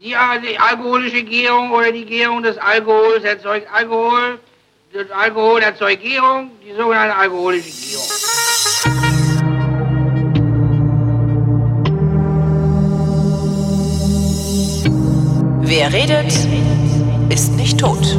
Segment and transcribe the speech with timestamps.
[0.00, 4.38] Die, äh, die alkoholische Gärung oder die Gärung des Alkohols erzeugt Alkohol.
[4.92, 8.06] Das Alkohol erzeugt Gärung, die sogenannte alkoholische Gärung.
[15.62, 16.32] Wer redet,
[17.28, 18.16] ist nicht tot.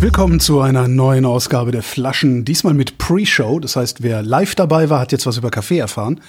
[0.00, 2.44] Willkommen zu einer neuen Ausgabe der Flaschen.
[2.44, 3.60] Diesmal mit Pre-Show.
[3.60, 6.20] Das heißt, wer live dabei war, hat jetzt was über Kaffee erfahren.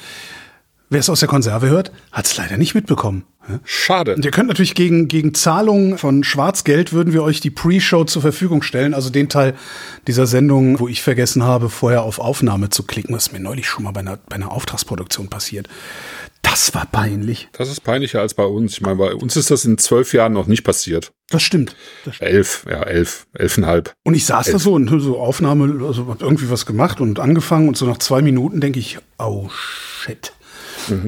[0.89, 3.25] Wer es aus der Konserve hört, hat es leider nicht mitbekommen.
[3.63, 4.15] Schade.
[4.15, 8.21] Und ihr könnt natürlich gegen, gegen Zahlung von Schwarzgeld würden wir euch die Pre-Show zur
[8.21, 8.93] Verfügung stellen.
[8.93, 9.55] Also den Teil
[10.07, 13.13] dieser Sendung, wo ich vergessen habe, vorher auf Aufnahme zu klicken.
[13.13, 15.67] Das ist mir neulich schon mal bei einer, bei einer Auftragsproduktion passiert.
[16.41, 17.49] Das war peinlich.
[17.53, 18.73] Das ist peinlicher als bei uns.
[18.73, 21.11] Ich meine, bei uns ist das in zwölf Jahren noch nicht passiert.
[21.29, 21.75] Das stimmt.
[22.05, 22.31] Das stimmt.
[22.31, 23.93] Elf, ja, elf, elfeinhalb.
[24.03, 27.67] Und ich saß da so und so Aufnahme, also hab irgendwie was gemacht und angefangen
[27.67, 30.33] und so nach zwei Minuten denke ich, oh shit.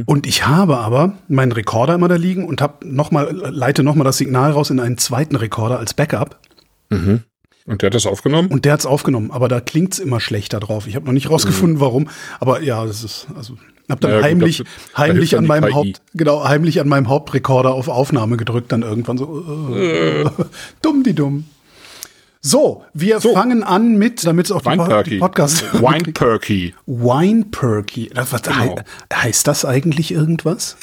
[0.05, 4.05] Und ich habe aber meinen Rekorder immer da liegen und hab noch mal, leite nochmal
[4.05, 6.39] das Signal raus in einen zweiten Rekorder als Backup.
[7.65, 8.47] Und der hat das aufgenommen?
[8.49, 10.87] Und der hat's aufgenommen, aber da klingt's immer schlechter drauf.
[10.87, 12.07] Ich habe noch nicht rausgefunden, warum.
[12.39, 13.57] Aber ja, das ist, also
[13.89, 15.73] hab dann gut, heimlich, da- da heimlich dann an meinem KI.
[15.73, 20.25] Haupt, genau, heimlich an meinem Hauptrekorder auf Aufnahme gedrückt, dann irgendwann so, äh,
[20.81, 21.45] dumm die dumm.
[22.49, 25.17] So, wir fangen an mit, damit es auch die, Wine die Perky.
[25.19, 26.73] Podcast Wine Perky.
[26.85, 28.09] Wine Perky.
[28.13, 28.75] Das, was, Genau.
[28.77, 30.77] he- heißt das eigentlich irgendwas?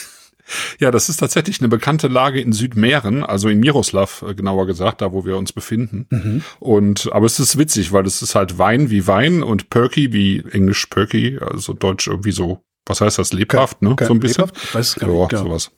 [0.78, 5.00] Ja, das ist tatsächlich eine bekannte Lage in Südmähren, also in Miroslav, äh, genauer gesagt,
[5.00, 6.06] da wo wir uns befinden.
[6.10, 6.42] Mhm.
[6.60, 10.44] Und, aber es ist witzig, weil es ist halt Wein wie Wein und Perky wie
[10.52, 13.96] Englisch Perky, also Deutsch irgendwie so, was heißt das, lebhaft, ne?
[13.96, 14.44] Ke- So ein bisschen.
[14.44, 14.74] lebhaft?
[14.74, 15.42] Weiß gar ja, nicht, genau.
[15.44, 15.70] sowas.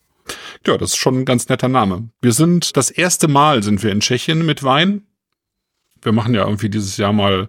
[0.67, 2.09] Ja, das ist schon ein ganz netter Name.
[2.21, 5.03] Wir sind, das erste Mal sind wir in Tschechien mit Wein.
[6.07, 7.49] Wir machen ja irgendwie dieses Jahr mal,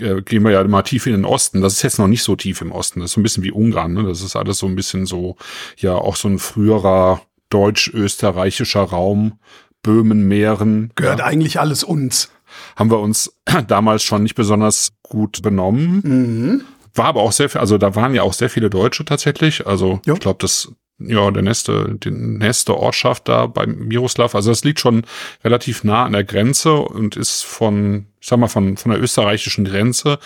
[0.00, 1.62] äh, gehen wir ja mal tief in den Osten.
[1.62, 3.00] Das ist jetzt noch nicht so tief im Osten.
[3.00, 3.94] Das ist so ein bisschen wie Ungarn.
[3.94, 4.02] Ne?
[4.02, 5.36] Das ist alles so ein bisschen so,
[5.76, 9.38] ja, auch so ein früherer deutsch-österreichischer Raum.
[9.82, 10.90] Böhmen, Mähren.
[10.94, 12.30] Gehört ja, eigentlich alles uns.
[12.76, 13.32] haben wir uns
[13.66, 16.64] damals schon nicht besonders gut benommen.
[16.94, 19.66] War aber auch sehr viel, also da waren ja auch sehr viele Deutsche tatsächlich.
[19.66, 20.14] Also Jo.
[20.14, 24.80] ich glaube, das, ja, der nächste, die nächste Ortschaft da bei Miroslav, also das liegt
[24.80, 25.04] schon
[25.44, 29.64] relativ nah an der Grenze und ist von, ich sag mal, von, von der österreichischen
[29.64, 30.18] Grenze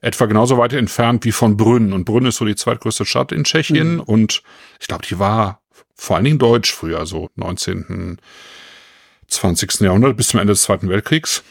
[0.00, 1.92] etwa genauso weit entfernt wie von Brünn.
[1.92, 4.42] Und Brünn ist so die zweitgrößte Stadt in Tschechien und
[4.80, 5.60] ich glaube, die war
[5.94, 8.18] vor allen Dingen deutsch früher, so 19.
[9.28, 9.80] 20.
[9.80, 11.42] Jahrhundert bis zum Ende des Zweiten Weltkriegs.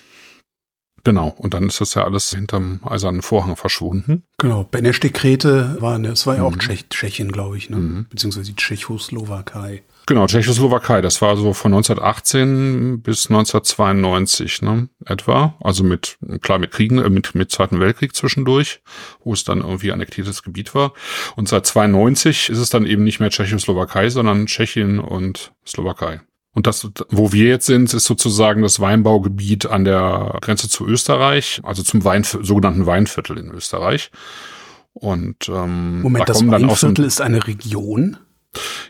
[1.03, 4.23] Genau, und dann ist das ja alles hinterm eisernen Vorhang verschwunden.
[4.37, 4.63] Genau.
[4.63, 6.59] Beneš-Dekrete war, ne, das war ja auch Mhm.
[6.59, 8.05] Tschech, Tschechien, glaube ich, ne?
[8.09, 9.83] Beziehungsweise die Tschechoslowakei.
[10.05, 15.55] Genau, Tschechoslowakei, das war so von 1918 bis 1992, ne, etwa.
[15.61, 18.81] Also mit, klar, mit Kriegen, äh, mit, mit Zweiten Weltkrieg zwischendurch,
[19.23, 20.93] wo es dann irgendwie annektiertes Gebiet war.
[21.35, 26.21] Und seit 92 ist es dann eben nicht mehr Tschechoslowakei, sondern Tschechien und Slowakei.
[26.59, 31.61] Und das, wo wir jetzt sind, ist sozusagen das Weinbaugebiet an der Grenze zu Österreich,
[31.63, 34.11] also zum Wein, sogenannten Weinviertel in Österreich.
[34.91, 38.17] Und ähm, Moment, da das auch so Weinviertel ist eine Region?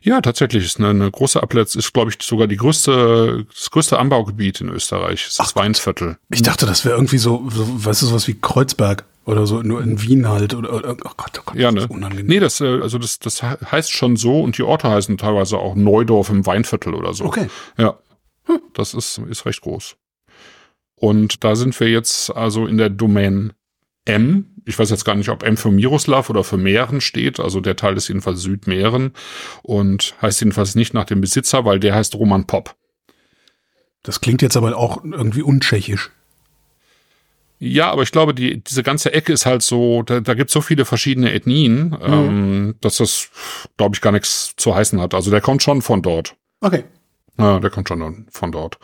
[0.01, 3.99] ja, tatsächlich ist eine, eine große Applatz, ist glaube ich sogar die größte, das größte
[3.99, 5.29] Anbaugebiet in Österreich.
[5.37, 6.17] Das Weinviertel.
[6.31, 9.81] Ich dachte, das wäre irgendwie so, so, weißt du, sowas wie Kreuzberg oder so, nur
[9.81, 11.79] in Wien halt oder, oh Gott, oh Gott, Ja, das ne?
[11.81, 12.25] ist unangenehm.
[12.27, 15.57] Nee, das, äh, also das, das he- heißt schon so und die Orte heißen teilweise
[15.57, 17.25] auch Neudorf im Weinviertel oder so.
[17.25, 17.47] Okay.
[17.77, 17.97] Ja.
[18.73, 19.95] Das ist, ist recht groß.
[20.95, 23.53] Und da sind wir jetzt also in der Domain
[24.05, 24.47] M.
[24.65, 27.39] Ich weiß jetzt gar nicht, ob M für Miroslav oder für Mähren steht.
[27.39, 29.13] Also der Teil ist jedenfalls Südmähren
[29.61, 32.75] und heißt jedenfalls nicht nach dem Besitzer, weil der heißt Roman Popp.
[34.03, 36.09] Das klingt jetzt aber auch irgendwie untschechisch.
[37.59, 40.53] Ja, aber ich glaube, die, diese ganze Ecke ist halt so, da, da gibt es
[40.53, 43.29] so viele verschiedene Ethnien, ähm, dass das,
[43.75, 45.13] glaube ich, gar nichts zu heißen hat.
[45.13, 46.35] Also der kommt schon von dort.
[46.61, 46.85] Okay.
[47.37, 48.79] Ja, der kommt schon von dort.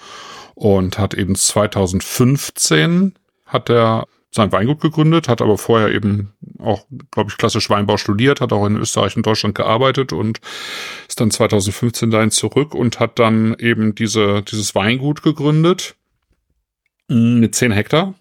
[0.55, 3.15] Und hat eben 2015
[3.45, 8.41] hat er sein Weingut gegründet, hat aber vorher eben auch, glaube ich, klassisch Weinbau studiert,
[8.41, 10.41] hat auch in Österreich und Deutschland gearbeitet und
[11.07, 15.95] ist dann 2015 dahin zurück und hat dann eben diese, dieses Weingut gegründet
[17.07, 18.15] mm, mit 10 Hektar.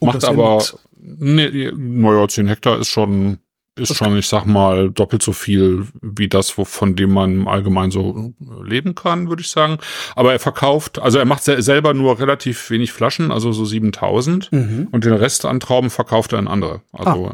[0.00, 0.62] Oh, Macht aber,
[1.00, 3.38] nee, naja, 10 Hektar ist schon,
[3.76, 7.90] ist schon, ich sag mal, doppelt so viel wie das, wo, von dem man allgemein
[7.90, 8.32] so
[8.62, 9.78] leben kann, würde ich sagen.
[10.14, 14.52] Aber er verkauft, also er macht se selber nur relativ wenig Flaschen, also so 7000.
[14.52, 14.88] Mhm.
[14.92, 16.82] Und den Rest an Trauben verkauft er an andere.
[16.92, 17.32] Also,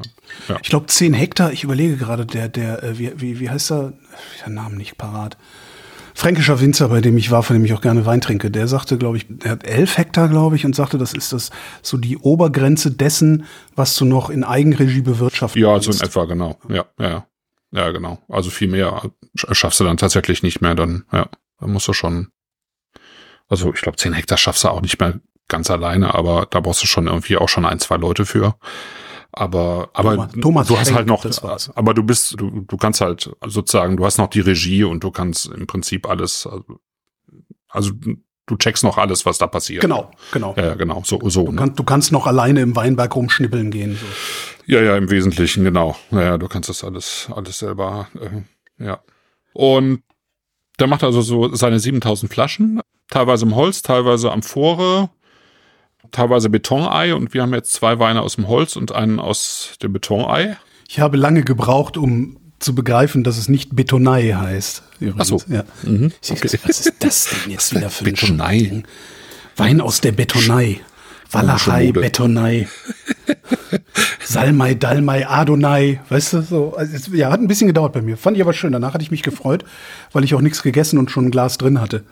[0.49, 0.57] ja.
[0.63, 3.93] Ich glaube, 10 Hektar, ich überlege gerade, der, der, äh, wie, wie, wie heißt er?
[4.41, 5.37] Der Name nicht parat.
[6.21, 8.99] Fränkischer Winzer, bei dem ich war, von dem ich auch gerne Wein trinke, der sagte,
[8.99, 11.51] glaube ich, er hat 11 Hektar, glaube ich, und sagte, das ist das
[11.81, 16.03] so die Obergrenze dessen, was du noch in Eigenregie bewirtschaften Ja, so in kannst.
[16.03, 16.59] etwa, genau.
[16.69, 17.27] Ja, ja, ja.
[17.73, 18.19] Ja, genau.
[18.29, 19.01] Also viel mehr.
[19.35, 21.27] schaffst du dann tatsächlich nicht mehr, dann, ja,
[21.59, 22.29] dann musst du schon,
[23.49, 26.83] also ich glaube, zehn Hektar schaffst du auch nicht mehr ganz alleine, aber da brauchst
[26.83, 28.57] du schon irgendwie auch schon ein, zwei Leute für.
[29.33, 31.25] Aber, aber Thomas- Thomas du hast Schenk, halt noch,
[31.77, 35.11] aber du bist, du, du kannst halt sozusagen, du hast noch die Regie und du
[35.11, 36.65] kannst im Prinzip alles, also,
[37.69, 37.93] also
[38.47, 39.83] du checkst noch alles, was da passiert.
[39.83, 40.55] Genau, genau.
[40.57, 41.45] Ja, genau, so, so.
[41.45, 41.59] Du, ne?
[41.59, 43.97] kannst, du kannst noch alleine im Weinberg rumschnippeln gehen.
[43.97, 44.07] So.
[44.67, 45.97] Ja, ja, im Wesentlichen, genau.
[46.11, 49.01] Naja, du kannst das alles, alles selber, äh, ja.
[49.53, 50.03] Und
[50.81, 55.11] der macht also so seine 7000 Flaschen, teilweise im Holz, teilweise Amphore,
[56.11, 59.93] teilweise Betonei und wir haben jetzt zwei Weine aus dem Holz und einen aus dem
[59.93, 60.57] Betonei.
[60.89, 64.83] Ich habe lange gebraucht, um zu begreifen, dass es nicht Betonei heißt.
[65.01, 65.21] Übrigens.
[65.21, 65.53] Ach so.
[65.53, 65.65] Ja.
[65.83, 66.13] Mhm.
[66.29, 68.59] Denke, Was ist das denn jetzt wieder für ein Betonei.
[68.59, 68.85] Ding?
[69.57, 70.81] Wein aus der Betonei.
[71.31, 71.93] Walachei.
[71.93, 72.69] Betonei.
[74.25, 76.01] Salmai, Dalmai, Adonai.
[76.09, 76.75] Weißt du, so.
[76.77, 78.17] Also es, ja, hat ein bisschen gedauert bei mir.
[78.17, 78.73] Fand ich aber schön.
[78.73, 79.65] Danach hatte ich mich gefreut,
[80.13, 82.05] weil ich auch nichts gegessen und schon ein Glas drin hatte.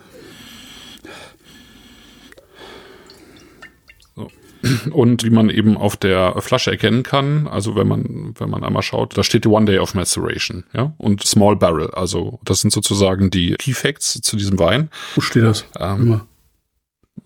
[4.91, 8.83] Und wie man eben auf der Flasche erkennen kann, also wenn man, wenn man einmal
[8.83, 13.31] schaut, da steht One Day of Maceration, ja, und Small Barrel, also das sind sozusagen
[13.31, 15.65] die Key Facts zu diesem Wein Wo steht das?
[15.79, 16.27] Ähm, Immer.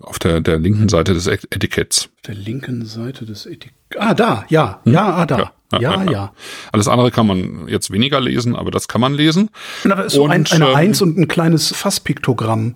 [0.00, 2.10] auf der, der linken Seite des Et- Etiketts.
[2.16, 3.72] Auf der linken Seite des Etik.
[3.98, 4.80] Ah, da, ja.
[4.84, 5.38] Ja, ah, da.
[5.38, 6.32] Ja, Ja, ja, ja.
[6.70, 9.48] Alles andere kann man jetzt weniger lesen, aber das kann man lesen.
[9.84, 12.74] Und da ist so ein, eine ähm, Eins und ein kleines Fasspiktogramm.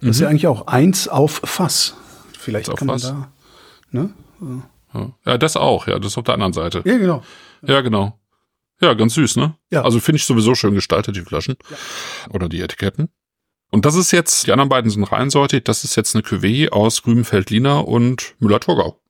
[0.00, 1.94] Das ist ja eigentlich auch Eins auf Fass.
[2.38, 2.72] Vielleicht Mhm.
[2.74, 3.28] auf kann man da.
[3.94, 4.12] Ne?
[4.92, 5.12] Ja.
[5.24, 6.82] ja, das auch, ja, das ist auf der anderen Seite.
[6.84, 7.22] Ja, genau.
[7.62, 8.18] Ja, genau.
[8.80, 9.54] Ja, ganz süß, ne?
[9.70, 9.82] Ja.
[9.82, 11.56] Also finde ich sowieso schön gestaltet, die Flaschen.
[12.30, 13.08] Oder die Etiketten.
[13.70, 17.06] Und das ist jetzt, die anderen beiden sind reinsortig, das ist jetzt eine Cuvée aus
[17.06, 19.00] Rübenfeldliner und Müller-Thurgau.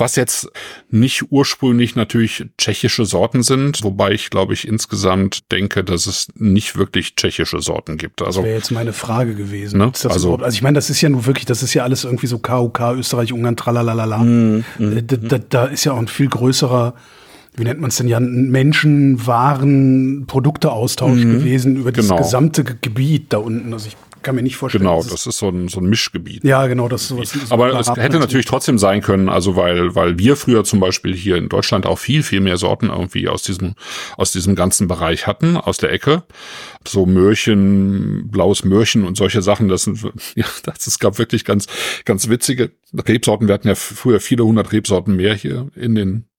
[0.00, 0.48] Was jetzt
[0.90, 6.76] nicht ursprünglich natürlich tschechische Sorten sind, wobei ich glaube ich insgesamt denke, dass es nicht
[6.76, 8.20] wirklich tschechische Sorten gibt.
[8.20, 9.78] Das Also wäre jetzt meine Frage gewesen.
[9.78, 9.92] Ne?
[10.04, 12.38] Also- also, ich meine, das ist ja nur wirklich, das ist ja alles irgendwie so
[12.38, 14.18] KUK, Österreich, Ungarn, tralalala.
[14.18, 16.94] Mhm, Äh, da, da, da ist ja auch ein viel größerer,
[17.56, 22.18] wie nennt man es denn ja, Menschen, Waren, Produkteaustausch gewesen über das Genau.
[22.22, 23.72] gesamte Ge- Gebiet da unten.
[23.72, 24.84] Also ich kann mir nicht vorstellen.
[24.84, 26.44] genau, das ist so ein, so ein Mischgebiet.
[26.44, 27.30] ja, genau, das ist sowas.
[27.30, 31.14] so Aber es hätte natürlich trotzdem sein können, also weil, weil wir früher zum Beispiel
[31.14, 33.74] hier in Deutschland auch viel, viel mehr Sorten irgendwie aus diesem,
[34.16, 36.22] aus diesem ganzen Bereich hatten, aus der Ecke.
[36.86, 40.02] So Möhrchen, blaues Möhrchen und solche Sachen, das sind,
[40.34, 41.66] ja, das, es gab wirklich ganz,
[42.04, 43.48] ganz witzige Rebsorten.
[43.48, 46.29] Wir hatten ja früher viele hundert Rebsorten mehr hier in den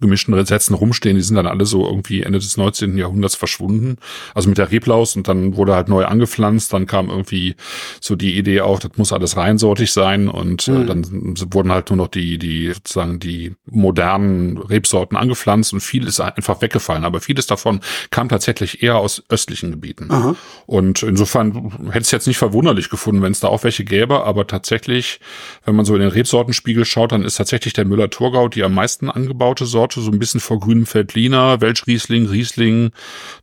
[0.00, 2.98] gemischten Rezetzen rumstehen, die sind dann alle so irgendwie Ende des 19.
[2.98, 3.96] Jahrhunderts verschwunden.
[4.34, 7.56] Also mit der Reblaus und dann wurde halt neu angepflanzt, dann kam irgendwie
[8.00, 11.04] so die Idee auf, das muss alles reinsortig sein und äh, dann
[11.52, 16.60] wurden halt nur noch die, die sozusagen die modernen Rebsorten angepflanzt und viel ist einfach
[16.62, 17.04] weggefallen.
[17.04, 17.80] Aber vieles davon
[18.10, 20.10] kam tatsächlich eher aus östlichen Gebieten.
[20.10, 20.36] Aha.
[20.66, 24.46] Und insofern hätte es jetzt nicht verwunderlich gefunden, wenn es da auch welche gäbe, aber
[24.46, 25.20] tatsächlich,
[25.64, 29.10] wenn man so in den Rebsortenspiegel schaut, dann ist tatsächlich der Müller-Thurgau die am meisten
[29.10, 32.90] angebaute Sorte, so ein bisschen vor grünem Veltliner, Welschriesling, Riesling.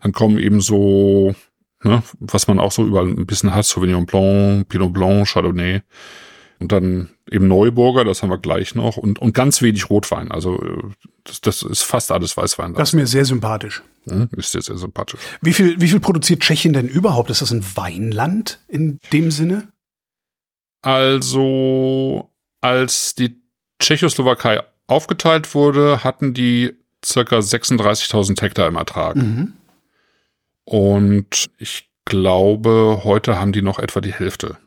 [0.01, 1.36] Dann kommen eben so,
[1.83, 5.81] ne, was man auch so überall ein bisschen hat, Sauvignon Blanc, Pinot Blanc, Chardonnay.
[6.59, 8.98] Und dann eben Neuburger, das haben wir gleich noch.
[8.98, 10.31] Und, und ganz wenig Rotwein.
[10.31, 10.83] Also äh,
[11.24, 12.75] das, das ist fast alles Weißwein.
[12.75, 13.81] Das ist mir sehr sympathisch.
[14.06, 15.19] Mhm, ist sehr, sehr sympathisch.
[15.42, 17.31] Wie viel, wie viel produziert Tschechien denn überhaupt?
[17.31, 19.69] Ist das ein Weinland in dem Sinne?
[20.83, 22.30] Also,
[22.61, 23.42] als die
[23.80, 24.61] Tschechoslowakei
[24.92, 29.16] aufgeteilt wurde, hatten die circa 36.000 Hektar im Ertrag.
[29.16, 29.54] Mhm.
[30.66, 34.57] Und ich glaube, heute haben die noch etwa die Hälfte.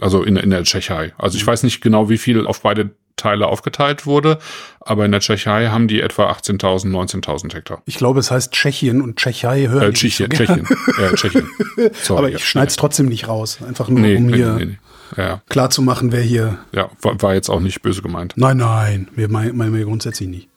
[0.00, 1.12] Also in, in der Tschechei.
[1.18, 4.38] Also ich weiß nicht genau, wie viel auf beide Teile aufgeteilt wurde,
[4.80, 7.82] aber in der Tschechei haben die etwa 18.000, 19.000 Hektar.
[7.84, 10.64] Ich glaube, es heißt Tschechien und Tschechei hören Äh, nicht so Tschechien.
[10.64, 11.04] Tschechien.
[11.04, 11.50] Äh, Tschechien.
[12.02, 12.36] Sorry, Aber ja.
[12.36, 13.58] ich schneide es trotzdem nicht raus.
[13.66, 14.78] Einfach nur, Nee, um nee, hier nee, nee.
[15.16, 16.58] Ja, klar zu machen, wer hier.
[16.72, 18.34] ja war, war jetzt auch nicht böse gemeint.
[18.36, 20.48] Nein, nein, wir meinen wir grundsätzlich nicht.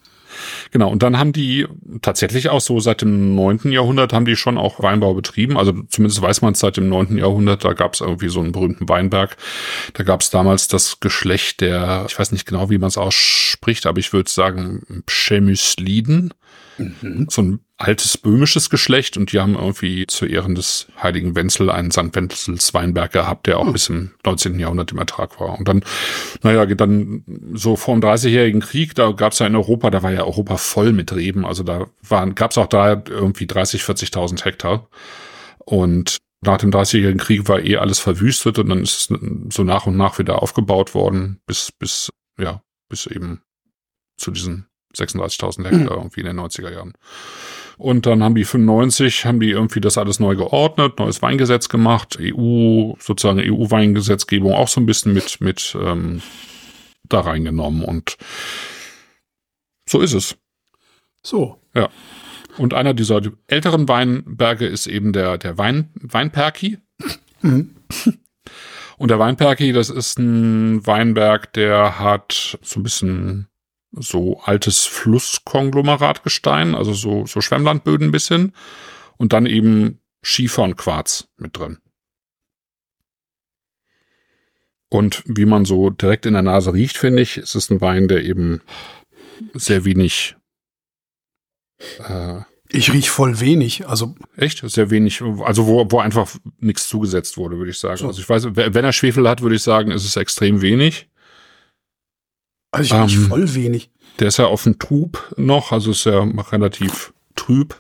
[0.72, 1.68] Genau, und dann haben die
[2.02, 5.58] tatsächlich auch so seit dem neunten Jahrhundert haben die schon auch Weinbau betrieben.
[5.58, 8.52] Also zumindest weiß man es seit dem neunten Jahrhundert, da gab es irgendwie so einen
[8.52, 9.38] berühmten Weinberg.
[9.94, 13.86] Da gab es damals das Geschlecht der, ich weiß nicht genau, wie man es ausspricht,
[13.86, 15.04] aber ich würde sagen
[16.76, 17.28] Przemysliden.
[17.30, 21.92] So ein altes böhmisches Geschlecht und die haben irgendwie zu Ehren des heiligen Wenzel einen
[21.92, 22.16] St.
[22.16, 24.60] Wenzels Weinberg gehabt, der auch bis im 19.
[24.60, 25.58] Jahrhundert im Ertrag war.
[25.58, 25.84] Und dann,
[26.42, 30.12] naja, dann so vor dem 30-jährigen Krieg, da gab es ja in Europa, da war
[30.12, 34.46] ja Europa voll mit Reben, also da waren, gab es auch da irgendwie 30, 40.000
[34.46, 34.90] Hektar.
[35.60, 39.20] Und nach dem 30-jährigen Krieg war eh alles verwüstet und dann ist es
[39.54, 43.42] so nach und nach wieder aufgebaut worden, bis, bis, ja, bis eben
[44.18, 46.94] zu diesen 36.000 Hektar irgendwie in den 90er Jahren.
[47.78, 52.18] Und dann haben die 95, haben die irgendwie das alles neu geordnet, neues Weingesetz gemacht,
[52.22, 56.22] EU, sozusagen EU-Weingesetzgebung auch so ein bisschen mit, mit ähm,
[57.10, 57.84] da reingenommen.
[57.84, 58.18] Und
[59.88, 60.38] so ist es.
[61.24, 61.60] So.
[61.76, 61.90] Ja.
[62.58, 66.78] Und einer dieser älteren Weinberge ist eben der, der Wein, Weinperki.
[67.42, 67.76] Mhm.
[68.98, 73.48] Und der Weinperki, das ist ein Weinberg, der hat so ein bisschen
[73.94, 78.54] so altes Flusskonglomeratgestein, also so, so Schwemmlandböden ein bisschen.
[79.18, 81.78] Und dann eben Schiefer und Quarz mit drin.
[84.90, 88.08] Und wie man so direkt in der Nase riecht, finde ich, ist es ein Wein,
[88.08, 88.62] der eben
[89.54, 90.36] sehr wenig.
[92.08, 97.38] Äh, ich riech voll wenig, also echt sehr wenig, also wo, wo einfach nichts zugesetzt
[97.38, 97.98] wurde, würde ich sagen.
[97.98, 98.08] So.
[98.08, 101.08] Also ich weiß, wenn er Schwefel hat, würde ich sagen, ist es extrem wenig.
[102.74, 103.92] Also ich ähm, voll wenig.
[104.20, 107.80] Der ist ja offen trub noch, also ist ja relativ trüb.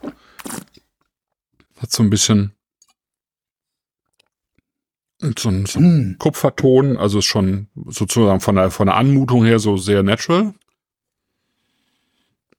[1.79, 2.53] Hat so ein bisschen
[5.37, 6.17] so ein, so ein mm.
[6.19, 10.53] Kupferton, also ist schon sozusagen von der, von der Anmutung her so sehr natural.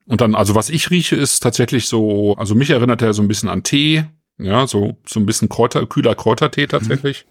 [0.07, 3.29] Und dann, also was ich rieche, ist tatsächlich so, also mich erinnert er so ein
[3.29, 4.05] bisschen an Tee,
[4.39, 7.27] ja, so, so ein bisschen Kräuter, kühler Kräutertee tatsächlich.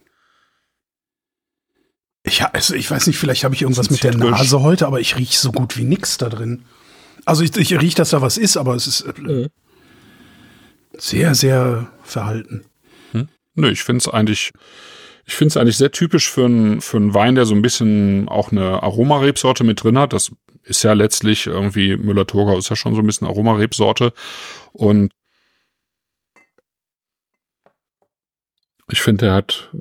[2.24, 5.18] Ich, also ich weiß nicht, vielleicht habe ich irgendwas mit der Nase heute, aber ich
[5.18, 6.64] rieche so gut wie nix da drin.
[7.26, 9.50] Also ich, ich rieche, dass da was ist, aber es ist äh,
[10.98, 12.66] sehr, sehr verhalten.
[13.12, 13.28] Hm?
[13.56, 14.52] Nö, ich finde es eigentlich,
[15.26, 18.30] ich finde es eigentlich sehr typisch für einen für einen Wein, der so ein bisschen
[18.30, 20.14] auch eine Aromarebsorte mit drin hat.
[20.14, 20.32] Das
[20.64, 24.14] ist ja letztlich irgendwie Müller-Thurgau ist ja schon so ein bisschen Aromarebsorte
[24.72, 25.12] und
[28.90, 29.72] ich finde, er hat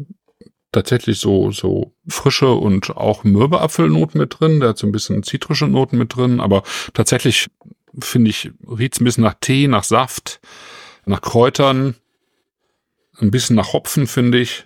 [0.73, 4.61] tatsächlich so, so frische und auch mürbe Apfelnoten mit drin.
[4.61, 6.63] Der hat so ein bisschen zitrische Noten mit drin, aber
[6.95, 7.49] tatsächlich
[8.01, 10.41] finde ich, riecht's ein bisschen nach Tee, nach Saft,
[11.05, 11.95] nach Kräutern,
[13.19, 14.65] ein bisschen nach Hopfen, finde ich.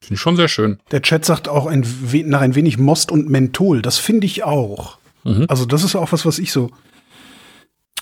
[0.00, 0.80] Finde ich schon sehr schön.
[0.90, 1.86] Der Chat sagt auch ein
[2.26, 3.80] nach ein wenig Most und Menthol.
[3.80, 4.98] Das finde ich auch.
[5.24, 5.46] Mhm.
[5.48, 6.70] Also das ist auch was, was ich so.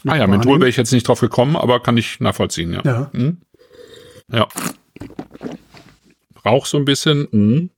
[0.04, 2.82] Ah ja, Menthol wäre ich jetzt nicht drauf gekommen, aber kann ich nachvollziehen, ja.
[2.84, 3.10] Ja.
[3.12, 3.40] Mhm.
[4.32, 4.48] Ja.
[6.44, 7.28] Rauch so ein bisschen.
[7.30, 7.70] Mhm.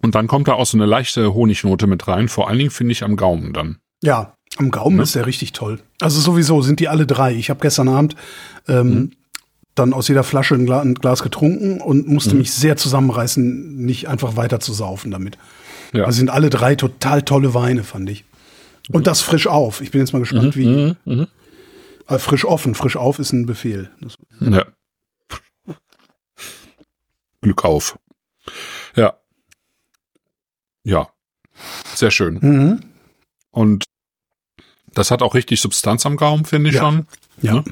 [0.00, 2.28] Und dann kommt da auch so eine leichte Honignote mit rein.
[2.28, 3.78] Vor allen Dingen finde ich am Gaumen dann.
[4.02, 5.02] Ja, am Gaumen ja.
[5.02, 5.80] ist der richtig toll.
[6.00, 7.34] Also sowieso sind die alle drei.
[7.34, 8.14] Ich habe gestern Abend
[8.68, 9.12] ähm, mhm
[9.78, 12.38] dann aus jeder Flasche ein, Gla ein Glas getrunken und musste mhm.
[12.38, 15.38] mich sehr zusammenreißen, nicht einfach weiter zu saufen damit.
[15.92, 16.04] Ja.
[16.04, 18.24] Also sind alle drei total tolle Weine, fand ich.
[18.90, 19.80] Und das frisch auf.
[19.80, 20.60] Ich bin jetzt mal gespannt, mhm.
[20.60, 20.66] wie.
[20.66, 20.96] Mhm.
[21.04, 21.26] mhm.
[22.08, 23.90] Äh, frisch offen, frisch auf ist ein Befehl.
[24.00, 24.64] Das ja.
[27.48, 27.98] Glück auf.
[28.94, 29.14] Ja.
[30.84, 31.08] Ja.
[31.94, 32.38] Sehr schön.
[32.40, 32.84] Mhm.
[33.50, 33.84] Und
[34.92, 36.82] das hat auch richtig Substanz am Gaumen, finde ich ja.
[36.82, 37.06] schon.
[37.40, 37.54] Ja.
[37.56, 37.64] ja.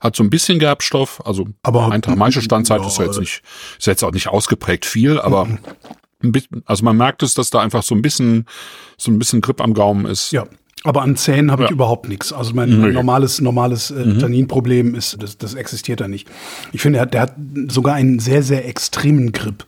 [0.00, 3.42] Hat so ein bisschen Gerbstoff, also aber ein Tamaische Standzeit ja, ist ja jetzt nicht,
[3.78, 5.58] ist jetzt auch nicht ausgeprägt viel, aber mhm.
[6.22, 8.46] ein bisschen, also man merkt es, dass da einfach so ein bisschen,
[8.96, 10.32] so ein bisschen Grip am Gaumen ist.
[10.32, 10.46] Ja.
[10.84, 11.74] Aber an Zähnen habe ich ja.
[11.74, 12.32] überhaupt nichts.
[12.32, 14.18] Also mein, mein normales, normales äh, mhm.
[14.18, 16.28] Tanninproblem ist, das, das existiert da nicht.
[16.72, 17.34] Ich finde, der hat, der hat
[17.68, 19.66] sogar einen sehr, sehr extremen Grip.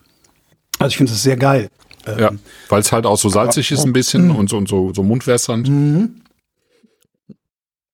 [0.79, 1.71] Also ich finde es sehr geil.
[2.07, 2.31] Ähm, ja,
[2.69, 4.37] weil es halt auch so salzig ist ein bisschen mhm.
[4.37, 5.69] und so, und so, so mundwässernd.
[5.69, 6.21] Mhm.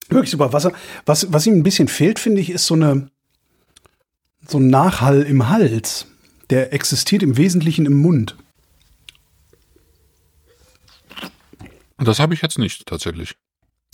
[0.09, 0.52] Wirklich super.
[0.52, 0.69] Was,
[1.07, 3.09] was, was ihm ein bisschen fehlt, finde ich, ist so eine
[4.49, 6.07] so ein Nachhall im Hals.
[6.50, 8.37] Der existiert im Wesentlichen im Mund.
[12.04, 13.35] Das habe ich jetzt nicht tatsächlich.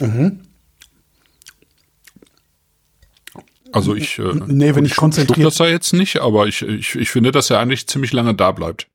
[0.00, 0.42] Mhm.
[3.72, 6.94] Also ich, äh, nee, wenn ich, ich konzentriert das ja jetzt nicht, aber ich, ich,
[6.94, 8.86] ich finde, dass er eigentlich ziemlich lange da bleibt.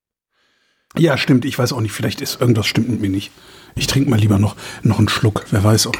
[0.97, 1.45] Ja, stimmt.
[1.45, 1.91] Ich weiß auch nicht.
[1.91, 3.31] Vielleicht ist irgendwas stimmt mit mir nicht.
[3.75, 5.45] Ich trinke mal lieber noch noch einen Schluck.
[5.51, 5.95] Wer weiß auch.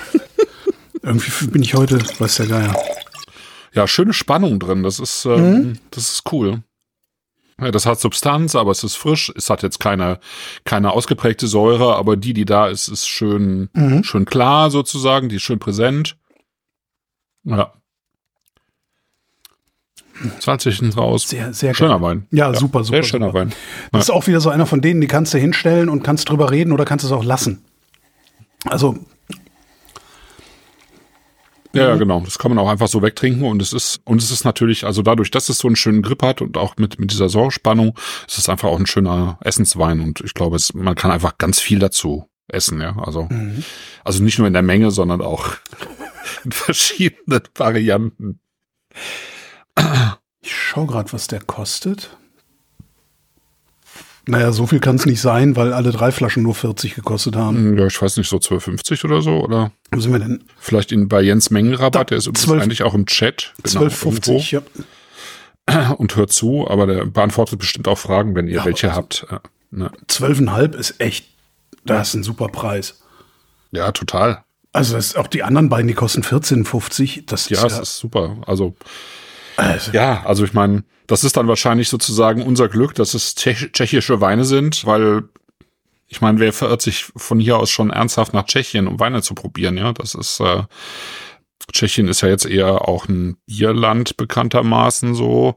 [1.03, 2.75] Irgendwie bin ich heute, weiß der Geier.
[3.73, 4.83] Ja, schöne Spannung drin.
[4.83, 5.79] Das ist, äh, mhm.
[5.91, 6.63] das ist cool.
[7.63, 9.31] Ja, das hat Substanz, aber es ist frisch.
[9.35, 10.19] Es hat jetzt keine,
[10.65, 14.03] keine ausgeprägte Säure, aber die, die da ist, ist schön, mhm.
[14.03, 15.29] schön klar sozusagen.
[15.29, 16.17] Die ist schön präsent.
[17.43, 17.73] Ja.
[20.39, 21.27] 20 sind raus.
[21.27, 22.01] Sehr, sehr schöner geil.
[22.01, 22.27] Wein.
[22.31, 22.97] Ja, ja, super, super.
[22.97, 23.39] Sehr schöner super.
[23.39, 23.53] Wein.
[23.91, 26.51] Das ist auch wieder so einer von denen, die kannst du hinstellen und kannst drüber
[26.51, 27.63] reden oder kannst es auch lassen.
[28.65, 28.97] Also
[31.75, 31.99] ja, mhm.
[31.99, 32.19] genau.
[32.21, 35.01] Das kann man auch einfach so wegtrinken und es ist, und es ist natürlich, also
[35.01, 38.37] dadurch, dass es so einen schönen Grip hat und auch mit, mit dieser Säurespannung, ist
[38.37, 41.79] es einfach auch ein schöner Essenswein und ich glaube, es, man kann einfach ganz viel
[41.79, 42.95] dazu essen, ja.
[42.97, 43.63] Also, mhm.
[44.03, 45.47] also nicht nur in der Menge, sondern auch
[46.43, 48.39] in verschiedenen Varianten.
[50.41, 52.17] Ich schau gerade, was der kostet.
[54.25, 57.77] Naja, so viel kann es nicht sein, weil alle drei Flaschen nur 40 gekostet haben.
[57.77, 59.71] Ja, ich weiß nicht, so 12,50 oder so, oder?
[59.91, 60.43] Wo sind wir denn?
[60.57, 63.53] Vielleicht in, bei Jens Mengenrabatt, der ist übrigens 12 eigentlich auch im Chat.
[63.63, 64.51] Genau, 12,50,
[65.67, 65.91] ja.
[65.97, 69.25] Und hört zu, aber der beantwortet bestimmt auch Fragen, wenn ihr Ja, welche also- habt.
[69.29, 69.91] Ja, ne?
[70.07, 71.25] 12,5 ist echt,
[71.85, 73.01] das ist ein super Preis.
[73.71, 74.43] ja total.
[74.71, 77.25] Also das, auch die anderen beiden, die kosten 14,50.
[77.27, 78.37] Das Ja, ist es ist super.
[78.47, 78.75] Also,
[79.57, 83.71] also, ja, also ich meine, das ist dann wahrscheinlich sozusagen unser Glück, dass es tschech
[83.71, 85.23] tschechische Weine sind, weil
[86.07, 89.33] ich meine, wer verirrt sich von hier aus schon ernsthaft nach Tschechien, um Weine zu
[89.33, 89.93] probieren, ja?
[89.93, 90.63] Das ist, äh,
[91.71, 95.55] Tschechien ist ja jetzt eher auch ein Bierland bekanntermaßen so.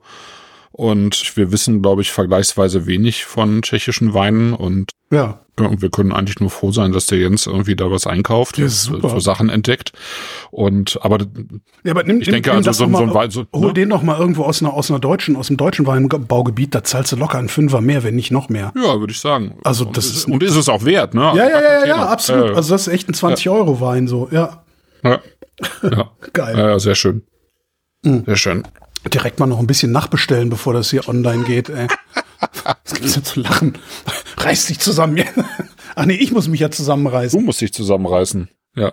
[0.78, 5.40] Und wir wissen, glaube ich, vergleichsweise wenig von tschechischen Weinen und ja.
[5.56, 9.08] wir können eigentlich nur froh sein, dass der Jens irgendwie da was einkauft, Ja, super.
[9.08, 9.92] so Sachen entdeckt.
[10.50, 11.20] Und aber
[11.82, 13.72] Ja, aber nimm, Ich denke, also das so- mal, so ein Wein- so- hol ne?
[13.72, 17.10] den doch mal irgendwo aus einer, aus einer deutschen, aus dem deutschen Weinbaugebiet, da zahlst
[17.12, 18.74] du locker einen Fünfer mehr, wenn nicht noch mehr.
[18.76, 19.56] ja, würde ich sagen.
[19.64, 21.22] Also und das ist, und ist es auch wert, ne?
[21.22, 22.50] Ja, ja, ja, ja, absolut.
[22.50, 24.62] Äh, Also das ist echt ein 20-Euro-Wein, so, ja.
[25.02, 25.20] ja,
[25.82, 26.10] ja.
[26.34, 26.58] Geil.
[26.58, 27.22] Ja, ja, sehr schön.
[28.04, 28.24] Mhm.
[28.26, 28.62] Sehr schön.
[29.12, 31.86] Direkt mal noch ein bisschen nachbestellen, bevor das hier online geht, ey.
[32.64, 33.78] Was gibt's denn zu lachen?
[34.36, 35.22] Reiß dich zusammen.
[35.94, 37.42] Ach nee, ich muss mich ja Du zusammenreißen.
[37.44, 38.48] musst dich zusammenreißen.
[38.74, 38.92] Ja.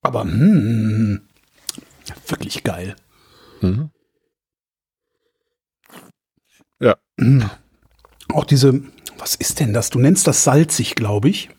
[0.00, 1.28] Aber, hm,
[2.26, 2.96] wirklich geil.
[3.60, 3.90] Mhm.
[6.80, 6.96] Ja.
[8.32, 8.82] Auch diese,
[9.18, 9.90] was ist denn das?
[9.90, 11.50] Du nennst das salzig, glaube ich.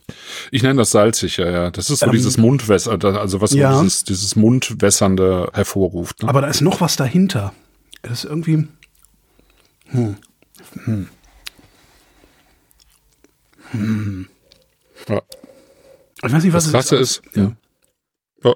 [0.52, 1.72] Ich nenne das salzig, ja, ja.
[1.72, 3.82] Das ist so Ähm, dieses Mundwässer, also was so ja.
[3.82, 6.24] dieses, dieses Mundwässernde hervorruft.
[6.24, 6.30] Ne?
[6.30, 7.54] Aber da ist noch was dahinter.
[8.02, 8.68] Das ist irgendwie.
[9.88, 10.18] Hm.
[15.08, 15.22] ja.
[16.26, 17.56] Ich weiß nicht, was Das es Krasse ist, ja.
[18.44, 18.56] Ja.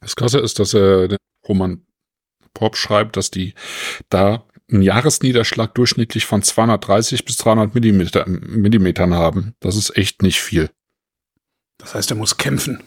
[0.00, 1.82] Das Krasse ist, dass äh, der Roman
[2.54, 3.54] Pop schreibt, dass die
[4.08, 9.54] da einen Jahresniederschlag durchschnittlich von 230 bis 300 Millimeter, Millimetern haben.
[9.60, 10.70] Das ist echt nicht viel.
[11.78, 12.82] Das heißt, er muss kämpfen.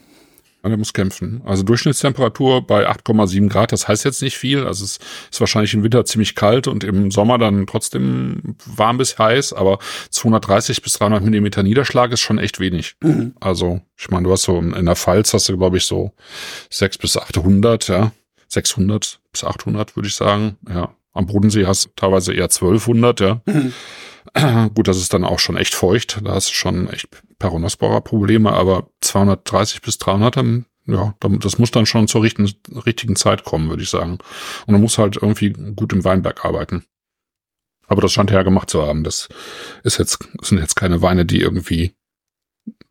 [0.63, 1.41] Man der muss kämpfen.
[1.43, 4.65] Also Durchschnittstemperatur bei 8,7 Grad, das heißt jetzt nicht viel.
[4.65, 4.97] Also es
[5.29, 9.79] ist wahrscheinlich im Winter ziemlich kalt und im Sommer dann trotzdem warm bis heiß, aber
[10.11, 12.95] 230 bis 300 Millimeter Niederschlag ist schon echt wenig.
[13.01, 13.35] Mhm.
[13.41, 16.13] Also ich meine, du hast so in der Pfalz hast du glaube ich so
[16.69, 18.13] 6 bis 800, ja.
[18.47, 20.95] 600 bis 800 würde ich sagen, ja.
[21.13, 23.41] Am Bodensee hast du teilweise eher 1200, ja.
[24.73, 26.21] Gut, das ist dann auch schon echt feucht.
[26.23, 27.07] Da hast du schon echt
[27.39, 32.51] Peronospora-Probleme, aber 230 bis 300, dann, ja, dann- das muss dann schon zur richtigen,
[32.85, 34.13] richtigen Zeit kommen, würde ich sagen.
[34.65, 36.85] Und man muss halt irgendwie gut im Weinberg arbeiten.
[37.87, 39.03] Aber das scheint er ja gemacht zu haben.
[39.03, 39.29] Das
[39.83, 41.93] ist jetzt, das sind jetzt keine Weine, die irgendwie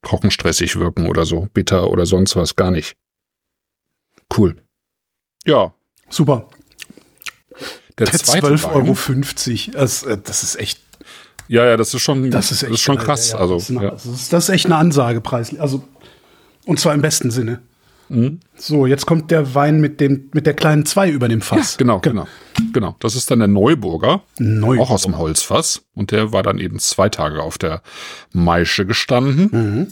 [0.02, 2.96] trockenstressig wirken oder so, bitter oder sonst was, gar nicht.
[4.36, 4.62] Cool.
[5.44, 5.74] Ja,
[6.08, 6.46] Super.
[8.04, 8.74] Der Der zweite 12,50 Wein.
[8.74, 9.80] Euro.
[9.80, 10.80] Das, äh, das ist echt,
[11.48, 13.32] Ja, ja, das ist schon, das ist echt schon geil, krass.
[13.32, 13.40] ja, ja.
[13.42, 15.60] Also, das, ist eine, das, ist, das ist echt eine Ansage preislich.
[15.60, 15.82] Also,
[16.66, 17.60] und zwar im besten Sinne.
[18.08, 18.40] Mhm.
[18.56, 21.78] So, jetzt kommt der Wein mit dem, mit der kleinen 2 über dem Fass.
[21.78, 22.26] Genau, genau.
[22.72, 22.94] Genau.
[22.98, 24.22] Das ist dann der Neuburger.
[24.38, 24.78] Neu.
[24.80, 25.82] Auch aus dem Holzfass.
[25.94, 27.82] Und der war dann eben zwei Tage auf der
[28.32, 29.48] Maische gestanden.
[29.50, 29.86] Mhm.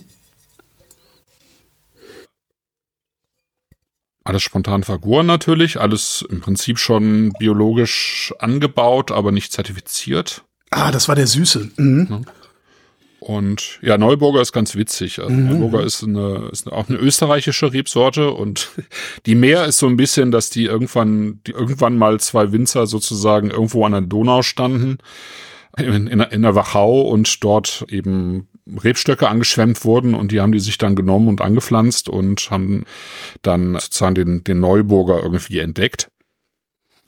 [4.25, 5.81] Alles spontan vergoren natürlich.
[5.81, 10.43] Alles im Prinzip schon biologisch angebaut, aber nicht zertifiziert.
[10.71, 11.71] Ah, das war der Süße.
[11.77, 12.25] Mhm.
[13.21, 15.19] Und ja, Neuburger ist ganz witzig.
[15.21, 18.71] Also Neuburger ist, eine, ist auch eine österreichische Rebsorte und
[19.27, 23.51] die Meer ist so ein bisschen, dass die irgendwann, die irgendwann mal zwei Winzer sozusagen
[23.51, 24.99] irgendwo an der Donau standen,
[25.77, 30.61] in, in, in der Wachau und dort eben Rebstöcke angeschwemmt wurden und die haben die
[30.61, 32.85] sich dann genommen und angepflanzt und haben
[33.43, 36.09] dann sozusagen den, den Neuburger irgendwie entdeckt.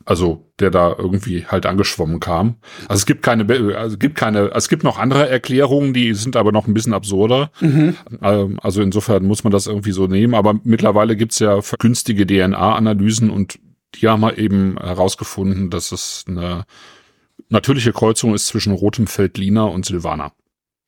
[0.04, 2.56] Also der da irgendwie halt angeschwommen kam.
[2.88, 3.44] Also es gibt keine,
[3.76, 6.92] also es gibt keine, es gibt noch andere Erklärungen, die sind aber noch ein bisschen
[6.92, 7.50] absurder.
[7.60, 7.96] Mhm.
[8.20, 10.34] Ähm, Also insofern muss man das irgendwie so nehmen.
[10.34, 13.58] Aber mittlerweile gibt's ja günstige DNA-Analysen und
[13.94, 16.64] die haben halt eben herausgefunden, dass es eine
[17.48, 20.32] natürliche Kreuzung ist zwischen rotem Feldliner und Silvaner.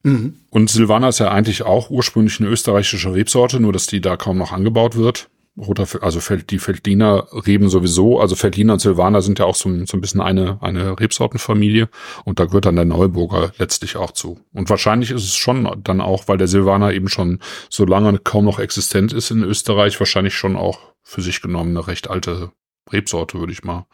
[0.05, 0.37] Mhm.
[0.51, 4.39] Und Silvaner ist ja eigentlich auch ursprünglich eine österreichische Rebsorte, nur dass die da kaum
[4.39, 5.29] noch angebaut wird.
[5.57, 9.87] Roter, also die Feldliner Reben sowieso, also Feldliner und Silvaner sind ja auch so, ein-
[9.87, 11.89] so ein bisschen eine, eine Rebsortenfamilie
[12.25, 14.41] und da gehört dann der Neuburger letztlich auch zu.
[14.53, 17.39] Und wahrscheinlich ist es schon dann auch, weil der Silvaner eben schon
[17.71, 21.87] so lange kaum noch existent ist in Österreich, wahrscheinlich schon auch für sich genommen eine
[21.87, 22.51] recht alte
[22.93, 23.87] Rebsorte, würde ich mal,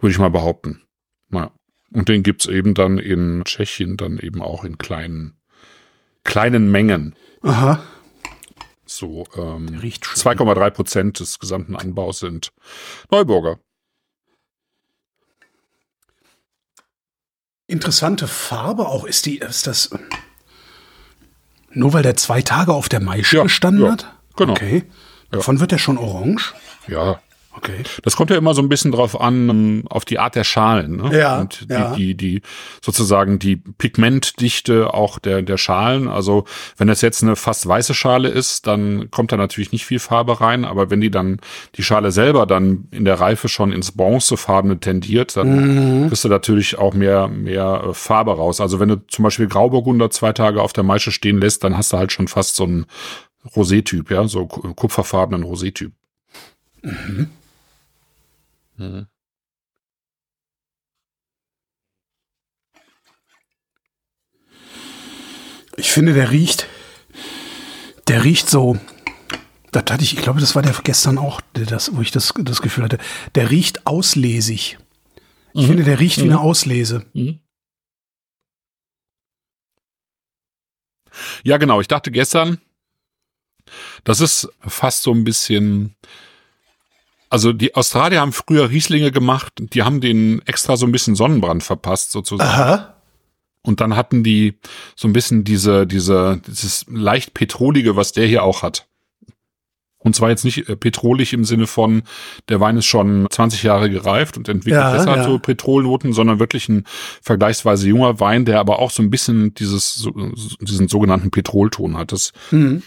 [0.00, 0.82] würde ich mal behaupten.
[1.30, 1.50] Naja.
[1.92, 5.39] Und den gibt's eben dann in Tschechien dann eben auch in kleinen,
[6.24, 7.14] kleinen Mengen.
[7.42, 7.80] Aha.
[8.86, 10.38] So ähm, Riecht schön.
[10.38, 12.50] 2,3 Prozent des gesamten Anbaus sind
[13.10, 13.58] Neuburger.
[17.66, 19.04] Interessante Farbe auch.
[19.04, 19.90] Ist die, ist das.
[21.72, 24.12] Nur weil der zwei Tage auf der Maische Ja, gestanden ja, hat?
[24.36, 24.52] genau.
[24.52, 24.84] Okay.
[25.30, 26.52] Davon wird der schon orange?
[26.88, 27.22] Ja.
[27.52, 27.82] Okay.
[28.04, 30.96] Das kommt ja immer so ein bisschen drauf an, ähm, auf die Art der Schalen.
[30.98, 31.18] Ne?
[31.18, 31.94] Ja, Und die, ja.
[31.96, 32.42] die, die,
[32.80, 36.06] sozusagen die Pigmentdichte auch der, der Schalen.
[36.06, 36.44] Also
[36.76, 40.40] wenn das jetzt eine fast weiße Schale ist, dann kommt da natürlich nicht viel Farbe
[40.40, 40.64] rein.
[40.64, 41.40] Aber wenn die dann,
[41.74, 46.08] die Schale selber dann in der Reife schon ins Bronzefarbene tendiert, dann Mhm.
[46.08, 48.60] kriegst du natürlich auch mehr, mehr äh, Farbe raus.
[48.60, 51.92] Also wenn du zum Beispiel Grauburgunder zwei Tage auf der Maische stehen lässt, dann hast
[51.92, 52.86] du halt schon fast so einen
[53.56, 55.92] Rosé-Typ, ja, so ku- kupferfarbenen Rosé-Typ.
[65.76, 66.66] Ich finde, der riecht.
[68.08, 68.78] Der riecht so.
[69.72, 72.62] Das hatte ich, ich glaube, das war der gestern auch, das, wo ich das, das
[72.62, 72.98] Gefühl hatte.
[73.34, 74.78] Der riecht auslesig.
[75.52, 77.06] Ich finde, der riecht wie eine Auslese.
[81.42, 81.80] Ja, genau.
[81.80, 82.60] Ich dachte gestern,
[84.04, 85.96] das ist fast so ein bisschen.
[87.30, 91.62] Also die Australier haben früher Rieslinge gemacht, die haben den extra so ein bisschen Sonnenbrand
[91.62, 92.50] verpasst sozusagen.
[92.50, 92.96] Aha.
[93.62, 94.58] Und dann hatten die
[94.96, 98.86] so ein bisschen diese, diese, dieses leicht petrolige, was der hier auch hat.
[100.02, 102.02] Und zwar jetzt nicht äh, petrolig im Sinne von,
[102.48, 105.24] der Wein ist schon 20 Jahre gereift und entwickelt Ja, deshalb ja.
[105.24, 106.84] so Petrolnoten, sondern wirklich ein
[107.22, 110.08] vergleichsweise junger Wein, der aber auch so ein bisschen dieses,
[110.62, 112.12] diesen sogenannten Petrolton hat.
[112.12, 112.82] Das Mhm.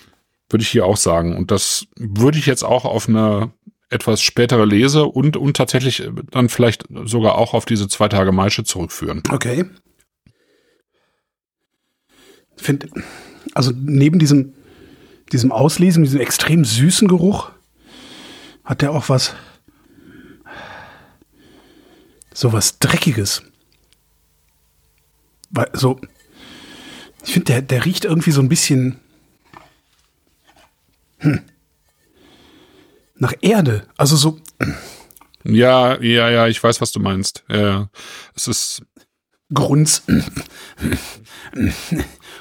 [0.49, 1.37] würde ich hier auch sagen.
[1.37, 3.51] Und das würde ich jetzt auch auf eine
[3.93, 8.31] etwas spätere Lese und, und tatsächlich äh, dann vielleicht sogar auch auf diese zwei Tage
[8.31, 9.23] Maische zurückführen.
[9.29, 9.65] Okay.
[12.57, 12.87] Find,
[13.53, 14.53] also neben diesem,
[15.31, 17.51] diesem Auslesen, diesem extrem süßen Geruch,
[18.63, 19.35] hat der auch was,
[22.33, 23.43] so was Dreckiges.
[25.49, 25.99] Weil, so,
[27.25, 28.99] ich finde, der, der riecht irgendwie so ein bisschen
[31.19, 31.41] hm,
[33.23, 33.87] nach Erde.
[33.97, 34.39] Also so,
[35.43, 37.43] Ja, ja, ja, ich weiß, was du meinst.
[37.49, 37.89] Ja,
[38.35, 38.83] es ist,
[39.53, 40.03] Grunz.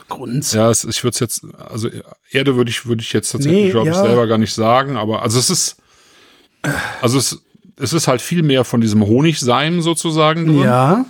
[0.08, 0.52] Grunz.
[0.52, 1.88] ja, es, ich würde es jetzt, also
[2.30, 4.02] Erde würde ich, würde ich jetzt tatsächlich, Nee, glaube ich, ja.
[4.02, 5.76] selber gar nicht sagen, aber also es ist,
[7.00, 7.42] also es,
[7.76, 10.62] es ist halt viel mehr von diesem Honigseim sozusagen drin.
[10.62, 11.04] Ja.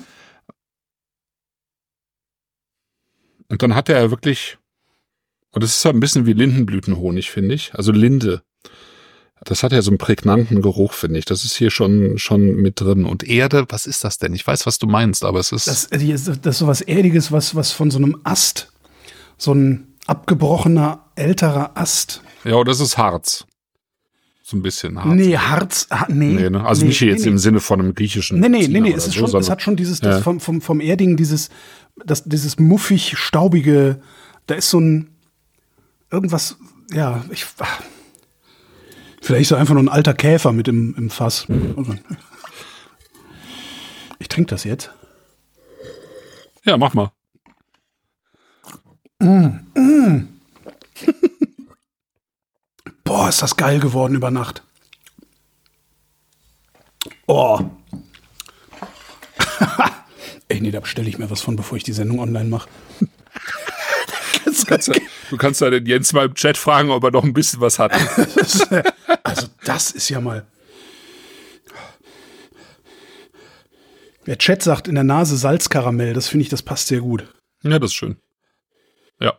[3.49, 4.59] Und dann hat er ja wirklich,
[5.51, 7.75] und das ist halt ein bisschen wie Lindenblütenhonig, finde ich.
[7.75, 8.43] Also Linde.
[9.45, 11.25] Das hat ja so einen prägnanten Geruch, finde ich.
[11.25, 13.05] Das ist hier schon, schon mit drin.
[13.05, 14.35] Und Erde, was ist das denn?
[14.35, 15.67] Ich weiß, was du meinst, aber es ist.
[15.67, 18.73] Das, das ist so was Erdiges, was, was von so einem Ast,
[19.39, 22.23] so ein abgebrochener, älterer Ast.
[22.45, 23.45] ja, oder es ist Harz.
[24.45, 25.15] So ein bisschen Harz.
[25.15, 26.35] Nee, Harz, ha, nee.
[26.35, 26.65] Nee, ne?
[26.65, 28.39] Also nee, nicht hier jetzt nee, im Sinne von einem griechischen.
[28.39, 30.17] Nee, nee, nee, Zieher nee, oder es ist so, schon, es hat schon dieses, das
[30.17, 30.23] Ja.
[30.23, 31.49] vom, vom, vom Erdigen, dieses,
[32.05, 34.01] das, dieses muffig, staubige,
[34.47, 35.09] da ist so ein,
[36.11, 36.57] irgendwas,
[36.93, 37.83] ja, ich, ach.
[39.23, 41.47] Vielleicht ist er einfach nur ein alter Käfer mit im, im Fass.
[44.19, 44.91] Ich trinke das jetzt.
[46.65, 47.11] Ja, mach mal.
[53.05, 54.63] Boah, ist das geil geworden über Nacht.
[57.27, 57.61] Oh.
[60.49, 62.69] Ey, nee, da bestelle ich mir was von, bevor ich die Sendung online mache.
[64.45, 64.53] Du
[65.37, 67.93] kannst ja den Jens mal im Chat fragen, ob er noch ein bisschen was hat.
[69.25, 70.45] Also, das ist ja mal.
[74.27, 76.13] Der Chat sagt in der Nase Salzkaramell.
[76.13, 77.27] Das finde ich, das passt sehr gut.
[77.63, 78.17] ja, das ist schön.
[79.21, 79.39] Ja.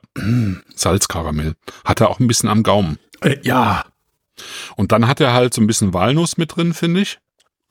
[0.75, 1.55] Salzkaramell.
[1.85, 2.97] Hat er auch ein bisschen am Gaumen.
[3.21, 3.85] Äh, ja.
[4.75, 7.19] Und dann hat er halt so ein bisschen Walnuss mit drin, finde ich.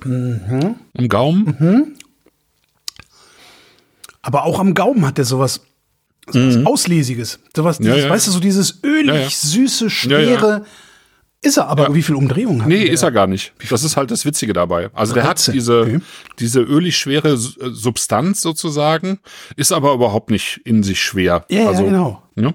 [0.05, 0.77] Mhm.
[0.93, 1.97] Im Gaumen.
[4.23, 5.63] Aber auch am Gaumen hat der sowas,
[6.31, 7.41] sowas Auslesiges.
[7.57, 7.87] Sowas, Mhm.
[7.87, 8.11] Ja, ja.
[8.11, 10.65] weißt du, so dieses ölig, Ja, süße, schwere.
[11.45, 12.93] Ist er aber, wie viel Umdrehungen hat Nee, der?
[12.93, 13.53] ist er gar nicht.
[13.69, 14.91] Das ist halt das Witzige dabei.
[14.93, 16.01] Also der hat 13, diese, okay.
[16.39, 19.19] diese ölig schwere äh, Substanz sozusagen,
[19.57, 21.45] ist aber überhaupt nicht in sich schwer.
[21.51, 22.23] Ja, ja, also, genau.
[22.37, 22.55] Ne?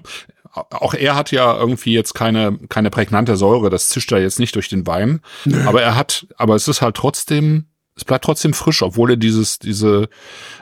[0.54, 4.54] Auch er hat ja irgendwie jetzt keine, keine prägnante Säure, das zischt er jetzt nicht
[4.54, 5.20] durch den Wein.
[5.66, 7.66] Aber er hat, aber es ist halt trotzdem,
[7.98, 10.08] es bleibt trotzdem frisch, obwohl er dieses, diese,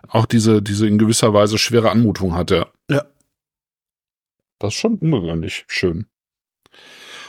[0.08, 2.66] auch diese, diese in gewisser Weise schwere Anmutung hatte.
[2.90, 3.04] Ja.
[4.58, 6.06] Das ist schon ungewöhnlich schön.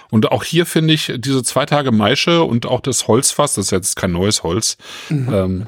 [0.10, 3.72] Und auch hier finde ich diese zwei Tage Maische und auch das Holzfass, das ist
[3.72, 4.78] jetzt kein neues Holz,
[5.10, 5.68] ähm,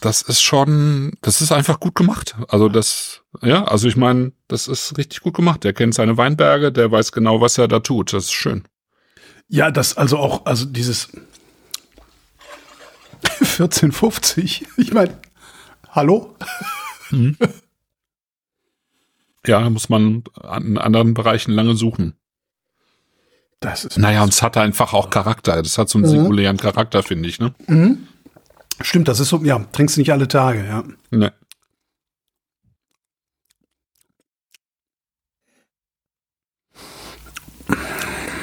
[0.00, 2.36] das ist schon, das ist einfach gut gemacht.
[2.46, 5.64] Also das, ja, also ich meine, das ist richtig gut gemacht.
[5.64, 8.12] Der kennt seine Weinberge, der weiß genau, was er da tut.
[8.12, 8.62] Das ist schön.
[9.48, 11.10] Ja, das also auch, also dieses
[13.22, 14.66] 14,50.
[14.76, 15.18] Ich meine,
[15.90, 16.34] hallo?
[19.46, 22.14] Ja, da muss man an anderen Bereichen lange suchen.
[23.60, 25.62] Das ist Naja, und es hat einfach auch Charakter.
[25.62, 27.54] Das hat so einen singulären Charakter, finde ich, ne?
[28.80, 30.84] Stimmt, das ist so, ja, trinkst nicht alle Tage, ja.
[31.10, 31.32] Ne.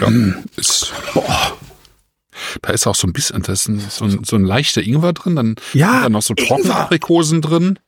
[0.01, 1.57] Ja, ist, boah.
[2.61, 5.35] Da ist auch so ein bisschen, da ist so, ein, so ein leichter Ingwer drin,
[5.35, 6.75] dann Ja, sind da noch so trockene Ingwer.
[6.79, 7.79] Aprikosen drin.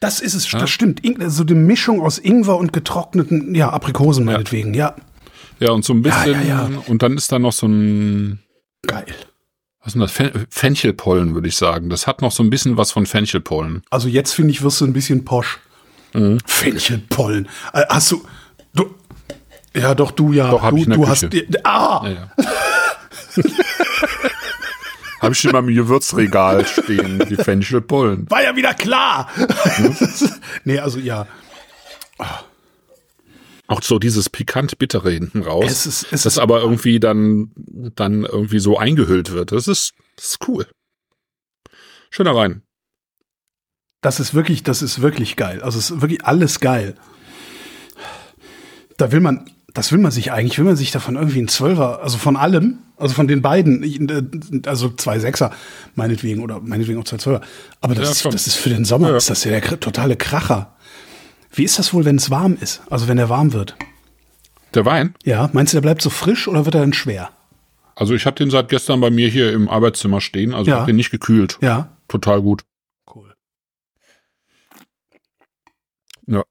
[0.00, 1.02] Das ist es, das stimmt.
[1.28, 4.32] So die Mischung aus Ingwer und getrockneten, ja, Aprikosen Ja.
[4.32, 4.94] meinetwegen, ja.
[5.60, 6.82] Ja, und so ein bisschen, Ja, ja, ja.
[6.86, 8.40] und dann ist da noch so ein,
[8.86, 9.04] Geil.
[9.80, 10.10] was ist denn das?
[10.12, 11.90] Fen Fenchelpollen, würde ich sagen.
[11.90, 13.82] Das hat noch so ein bisschen was von Fenchelpollen.
[13.90, 15.58] Also jetzt finde ich, wirst du ein bisschen posch.
[16.14, 16.38] Mhm.
[16.46, 17.46] Fenchelpollen.
[17.74, 18.24] Äh, hast du,
[19.76, 20.50] ja doch, du ja.
[20.50, 21.48] Doch, hab du, ich in der du Küche.
[21.52, 22.30] hast, ah, Ja, ja.
[25.20, 28.30] Habe ich in meinem Gewürzregal stehen, die Fenchelpollen.
[28.30, 29.28] war ja wieder klar.
[29.78, 29.96] Mhm.
[30.64, 31.26] nee, also ja.
[33.66, 35.66] Auch so dieses pikant-bittere hinten raus.
[35.70, 39.52] Es ist- es das ist- aber irgendwie dann, dann irgendwie so eingehüllt wird.
[39.52, 40.66] Das ist, das ist cool.
[42.10, 42.62] Schöner Wein.
[44.00, 45.62] Das ist wirklich, das ist wirklich geil.
[45.62, 46.94] Also es ist wirklich alles geil.
[48.96, 52.02] Da will man, das will man sich eigentlich, will man sich davon irgendwie ein Zwölfer,
[52.02, 55.52] also von allem, also von den beiden, äh, also zwei Sechser,
[55.94, 57.40] meinetwegen, oder meinetwegen auch zwei Zwölfer.
[57.80, 59.16] Aber das, Ja, das ist für den Sommer, Ja.
[59.16, 60.74] ist das ja der totale Kracher.
[61.52, 62.82] Wie ist das wohl, wenn es warm ist?
[62.90, 63.76] Also wenn er warm wird?
[64.74, 65.14] Der Wein?
[65.24, 67.30] Ja, meinst du, der bleibt so frisch oder wird er dann schwer?
[67.96, 70.54] Also ich habe den seit gestern bei mir hier im Arbeitszimmer stehen.
[70.54, 70.76] Also Ja.
[70.78, 71.58] habe den nicht gekühlt.
[71.60, 71.96] Ja.
[72.08, 72.62] Total gut.
[73.12, 73.34] Cool.
[76.26, 76.44] Ja.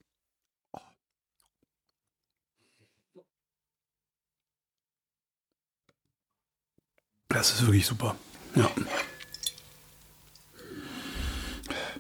[7.30, 8.16] Das ist wirklich super.
[8.56, 8.70] Ja.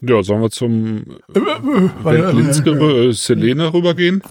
[0.01, 4.23] Ja, sollen wir zum Weil- Veltlinskere Selene rübergehen?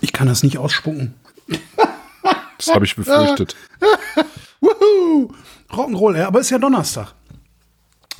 [0.00, 1.14] Ich kann das nicht ausspucken.
[2.58, 3.54] Das habe ich befürchtet.
[5.70, 7.14] Rock'n'Roll, ja, aber ist ja Donnerstag.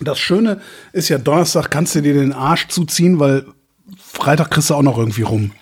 [0.00, 0.60] Das Schöne
[0.92, 3.46] ist ja, Donnerstag kannst du dir den Arsch zuziehen, weil
[3.98, 5.50] Freitag kriegst du auch noch irgendwie rum.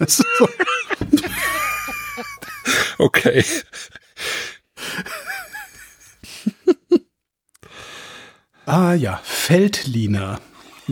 [0.00, 0.48] Das ist so.
[2.98, 3.44] Okay.
[8.66, 10.40] Ah ja, Feldliner.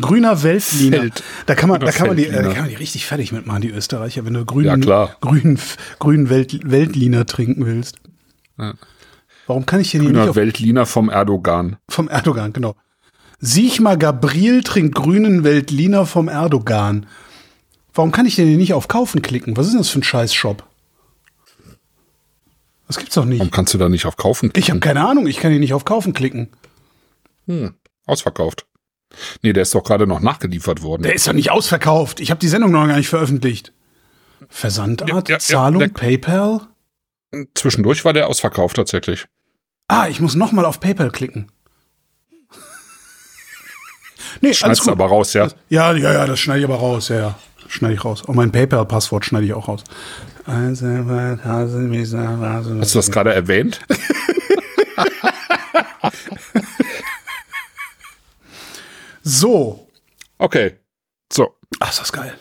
[0.00, 0.96] Grüner Weltliner.
[0.98, 3.32] Feld- da kann man, da kann man, die, äh, da kann man die richtig fertig
[3.32, 5.58] mitmachen, die Österreicher, wenn du grünen, Ja, grünen,
[5.98, 7.96] grünen Welt, Weltliner trinken willst.
[8.58, 8.74] Ja.
[9.46, 11.76] Warum kann ich hier nicht Grüner auf, Weltliner vom Erdogan.
[11.88, 12.74] vom Erdogan, genau.
[13.38, 17.06] Siechmar Gabriel trinkt grünen Weltliner vom Erdogan.
[17.94, 19.56] Warum kann ich hier nicht auf Kaufen klicken?
[19.56, 20.64] Was ist denn das für ein Scheiß-Shop?
[22.86, 23.40] Das gibt's doch nicht.
[23.40, 25.74] Warum kannst du da nicht auf Kaufen Ich habe keine Ahnung, ich kann hier nicht
[25.74, 26.48] auf Kaufen klicken.
[27.46, 27.74] Hm,
[28.06, 28.66] ausverkauft.
[29.42, 31.02] Nee, der ist doch gerade noch nachgeliefert worden.
[31.02, 32.20] Der ist doch nicht ausverkauft.
[32.20, 33.72] Ich habe die Sendung noch gar nicht veröffentlicht.
[34.48, 36.60] Versandart, Ja, ja, ja, Zahlung, der- PayPal.
[37.54, 39.26] Zwischendurch war der ausverkauft tatsächlich.
[39.88, 41.50] Ah, ich muss noch mal auf PayPal klicken.
[44.40, 44.90] nee, Schneidest gut.
[44.92, 45.48] aber raus, ja.
[45.68, 47.38] Ja, ja, ja, das schneide ich aber raus, ja, ja.
[47.68, 48.22] Schneide ich raus.
[48.22, 49.82] Und mein PayPal-Passwort schneide ich auch raus.
[50.46, 50.82] Hast
[52.94, 53.80] du das gerade erwähnt?
[59.28, 59.88] So.
[60.38, 60.74] Okay.
[61.32, 61.48] So.
[61.80, 62.32] Ach, ist das geil.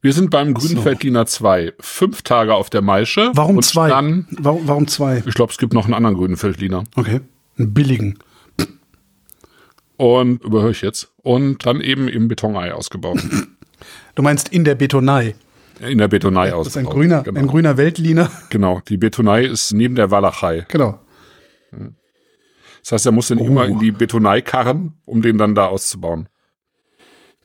[0.00, 1.72] Wir sind beim Grünfeldliner 2.
[1.80, 3.32] Fünf Tage auf der Maische.
[3.34, 3.88] Warum zwei?
[3.88, 5.24] Dann, Warum, warum zwei?
[5.26, 6.84] ich glaube, es gibt noch einen anderen Grünfeldliner.
[6.94, 7.20] Okay.
[7.58, 8.18] Einen billigen.
[9.96, 11.10] Und überhöre ich jetzt.
[11.16, 13.18] Und dann eben im Betonei ausgebaut.
[14.14, 15.34] Du meinst in der Betonei.
[15.80, 17.40] In der Betonei Das ist ein grüner, Genau.
[17.40, 18.30] ein grüner Weltliner.
[18.50, 18.80] genau.
[18.88, 20.66] Die Betonei ist neben der Walachei.
[20.68, 20.98] Genau.
[22.82, 23.46] Das heißt, er muss den Oh.
[23.46, 26.28] immer in die Betonei karren, um den dann da auszubauen.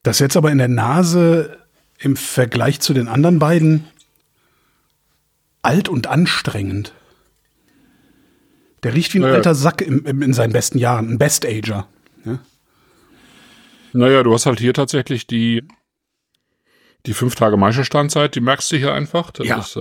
[0.04, 1.58] Das jetzt aber in der Nase
[2.00, 3.86] im Vergleich zu den anderen beiden
[5.62, 6.94] alt und anstrengend.
[8.84, 9.36] Der riecht wie ein Ja, ja.
[9.36, 11.10] alter Sack im, im, in seinen besten Jahren.
[11.10, 11.88] Ein Best-Ager.
[12.24, 12.40] Ja?
[13.94, 15.64] Naja, du hast halt hier tatsächlich die,
[17.06, 19.32] die fünf Tage Maischestandzeit, die merkst du hier einfach.
[19.32, 19.60] Das Ja.
[19.60, 19.80] Ist, äh,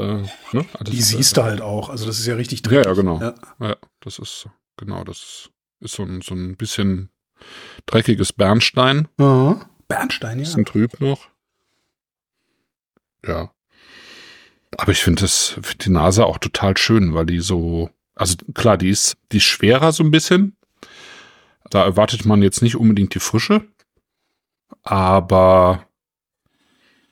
[0.53, 0.67] ne?
[0.79, 1.89] das Die ist, siehst du halt auch.
[1.89, 3.21] Also das ist ja richtig Ja, ja, genau.
[3.21, 3.35] Ja.
[3.61, 3.77] Ja.
[4.01, 7.11] das ist, genau, das ist so ein, so ein bisschen
[7.87, 9.09] dreckiges Bernstein.
[9.19, 9.61] Ja.
[9.89, 10.45] Bernstein, ja.
[10.45, 11.29] Bisschen trüb noch.
[13.27, 13.51] Ja.
[14.77, 18.77] Aber ich finde das, find die Nase auch total schön, weil die so, also klar,
[18.77, 20.57] die ist, die ist schwerer so ein bisschen.
[21.71, 23.67] Da erwartet man jetzt nicht unbedingt die Frische.
[24.83, 25.87] Aber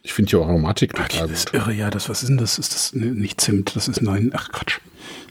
[0.02, 1.60] ich finde die Aromatik Okay, total das ist gut.
[1.60, 1.90] irre, ja.
[1.90, 2.58] Das, was ist denn das?
[2.58, 3.74] Ist das nicht Zimt?
[3.76, 4.30] Das ist nein.
[4.34, 4.78] Ach Quatsch.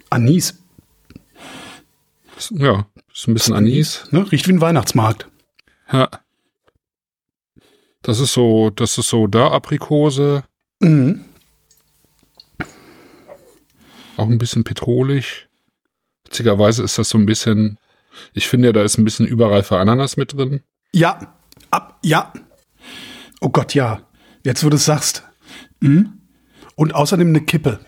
[0.09, 0.55] Anis.
[2.51, 4.05] Ja, ist ein bisschen Anis.
[4.11, 4.29] Ne?
[4.31, 5.27] Riecht wie ein Weihnachtsmarkt.
[5.91, 6.09] Ja.
[8.01, 10.43] Das ist so, das ist so da Aprikose.
[10.79, 11.25] Mhm.
[14.17, 15.47] Auch ein bisschen petrolig.
[16.25, 17.77] Witzigerweise ist das so ein bisschen,
[18.33, 20.61] ich finde, da ist ein bisschen überreife Ananas mit drin.
[20.93, 21.33] Ja,
[21.69, 22.33] ab, ja.
[23.39, 24.01] Oh Gott, ja.
[24.43, 25.23] Jetzt, wo du es sagst.
[25.79, 26.13] Mhm.
[26.75, 27.79] Und außerdem eine Kippe.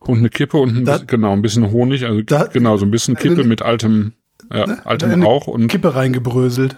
[0.00, 2.84] Und eine Kippe und ein Da- bisschen, genau, ein bisschen Honig, also Da- genau, so
[2.86, 4.14] ein bisschen Kippe mit altem,
[4.52, 6.76] ja, altem Eine Rauch und Kippe reingebröselt.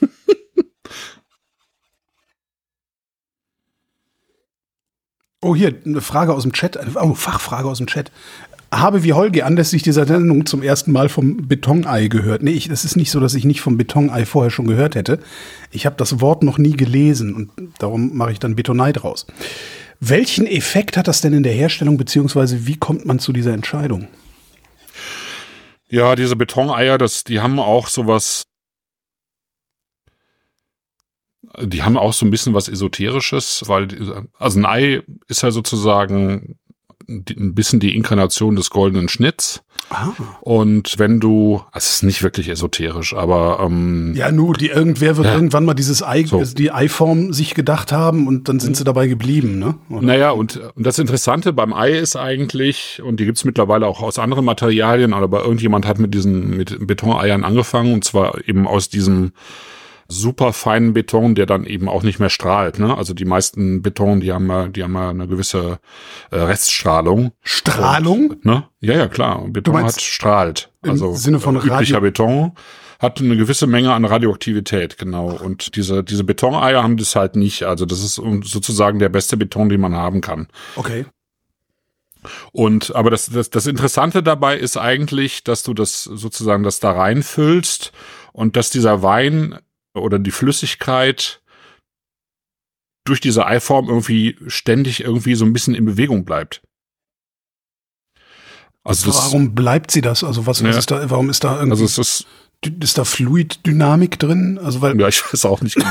[5.42, 6.78] oh, hier, eine Frage aus dem Chat.
[6.96, 8.10] Oh, Fachfrage aus dem Chat.
[8.72, 12.42] Habe wie Holgi anlässlich dieser Sendung zum ersten Mal vom Betonei gehört.
[12.42, 15.20] Nee, ich, es ist nicht so, dass ich nicht vom Betonei vorher schon gehört hätte.
[15.70, 19.26] Ich habe das Wort noch nie gelesen und darum mache ich dann Betonei draus.
[20.00, 24.08] Welchen Effekt hat das denn in der Herstellung, beziehungsweise wie kommt man zu dieser Entscheidung?
[25.88, 28.44] ja, diese Betoneier, das, die haben auch sowas,
[31.60, 33.88] die haben auch so ein bisschen was Esoterisches, weil,
[34.38, 36.58] also ein Ei ist ja sozusagen
[37.08, 39.62] ein bisschen die Inkarnation des goldenen Schnitts.
[39.90, 40.08] Ah.
[40.40, 45.16] Und wenn du, also es ist nicht wirklich esoterisch, aber ähm, Ja, nu, die irgendwer
[45.16, 45.34] wird Ja.
[45.34, 46.38] irgendwann mal dieses Ei, So.
[46.38, 49.76] also die Eiform sich gedacht haben und dann sind sie dabei geblieben, ne?
[49.88, 50.02] Oder?
[50.02, 54.18] Naja, und, und das Interessante beim Ei ist eigentlich, und die gibt's mittlerweile auch aus
[54.18, 59.32] anderen Materialien, aber irgendjemand hat mit diesen mit Betoneiern angefangen, und zwar eben aus diesem
[60.08, 62.78] super feinen Beton, der dann eben auch nicht mehr strahlt.
[62.78, 62.96] Ne?
[62.96, 65.78] Also die meisten Beton, die haben ja, die haben ja eine gewisse
[66.30, 67.32] äh, Reststrahlung.
[67.42, 68.36] Strahlung?
[68.42, 68.64] Ne?
[68.80, 69.44] Ja, ja, klar.
[69.48, 70.70] Beton meinst hat strahlt.
[70.82, 72.52] im Also Sinne von üblicher Radio- Beton
[72.98, 75.28] hat eine gewisse Menge an Radioaktivität, genau.
[75.30, 77.64] Und diese, diese Betoneier haben das halt nicht.
[77.64, 80.48] Also das ist sozusagen der beste Beton, den man haben kann.
[80.76, 81.04] Okay.
[82.52, 86.92] Und aber das, das, das Interessante dabei ist eigentlich, dass du das sozusagen das da
[86.92, 87.92] reinfüllst
[88.32, 89.58] und dass dieser Wein
[89.96, 91.40] oder die Flüssigkeit
[93.04, 96.62] durch diese Eiform irgendwie ständig irgendwie so ein bisschen in Bewegung bleibt.
[98.84, 100.22] Also warum bleibt sie das?
[100.22, 100.78] Also was, was Ja.
[100.78, 102.26] ist da, warum ist da irgendwie, also ist,
[102.80, 104.58] ist da Fluiddynamik drin?
[104.62, 105.88] Also weil, ja, ich weiß auch nicht genau.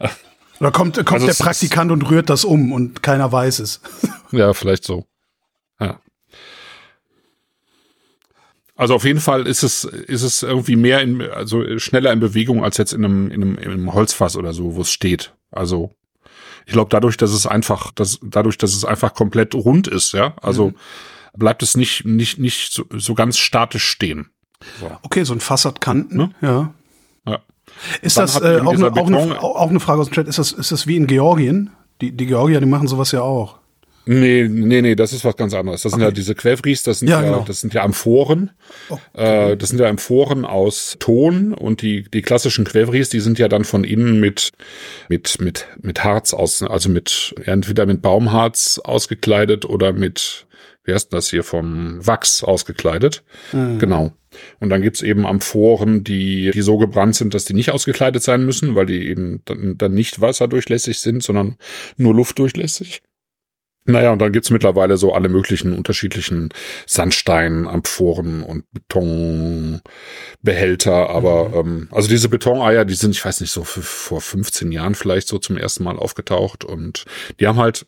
[0.60, 3.80] oder kommt, kommt Also der Praktikant und rührt das um und keiner weiß es.
[4.30, 5.06] Ja, vielleicht so.
[5.78, 6.00] Ja.
[8.82, 12.64] Also auf jeden Fall ist es, ist es irgendwie mehr in, also schneller in Bewegung
[12.64, 15.34] als jetzt in einem, in einem, in einem Holzfass oder so, wo es steht.
[15.52, 15.92] Also
[16.66, 20.34] ich glaube, dadurch, dass es einfach, dass, dadurch, dass es einfach komplett rund ist, ja,
[20.42, 20.72] also
[21.32, 24.30] bleibt es nicht, nicht, nicht so, so ganz statisch stehen.
[24.80, 24.90] So.
[25.02, 26.30] Okay, so ein Fass hat Kanten, Ne?
[26.40, 26.74] ja.
[27.24, 27.38] Ja.
[28.00, 30.26] Ist das äh, auch, eine, auch, eine, auch eine Frage aus dem Chat?
[30.26, 31.70] Ist das, ist das wie in Georgien?
[32.00, 33.58] Die, die Georgier, die machen sowas ja auch.
[34.04, 35.82] Nee, nee, nee, das ist was ganz anderes.
[35.82, 37.44] Das sind ja diese Quevris, das sind Ja, ja, genau.
[37.46, 38.50] das sind ja Amphoren.
[39.14, 43.48] Äh, das sind ja Amphoren aus Ton und die, die klassischen Quevris, die sind ja
[43.48, 44.50] dann von innen mit,
[45.08, 50.46] mit, mit, mit Harz aus, also mit, entweder mit Baumharz ausgekleidet oder mit,
[50.84, 53.22] wie heißt das hier, vom Wachs ausgekleidet.
[53.78, 54.12] Genau.
[54.60, 58.44] Und dann gibt's eben Amphoren, die, die so gebrannt sind, dass die nicht ausgekleidet sein
[58.44, 61.56] müssen, weil die eben dann, dann nicht wasserdurchlässig sind, sondern
[61.96, 63.02] nur luftdurchlässig.
[63.84, 66.50] Naja, und dann gibt's mittlerweile so alle möglichen unterschiedlichen
[66.86, 71.10] Sandstein, Amphoren und Betonbehälter.
[71.10, 74.94] Aber ähm, also diese Betoneier, die sind, ich weiß nicht, so f- vor 15 Jahren
[74.94, 76.64] vielleicht so zum ersten Mal aufgetaucht.
[76.64, 77.04] Und
[77.40, 77.86] die haben halt,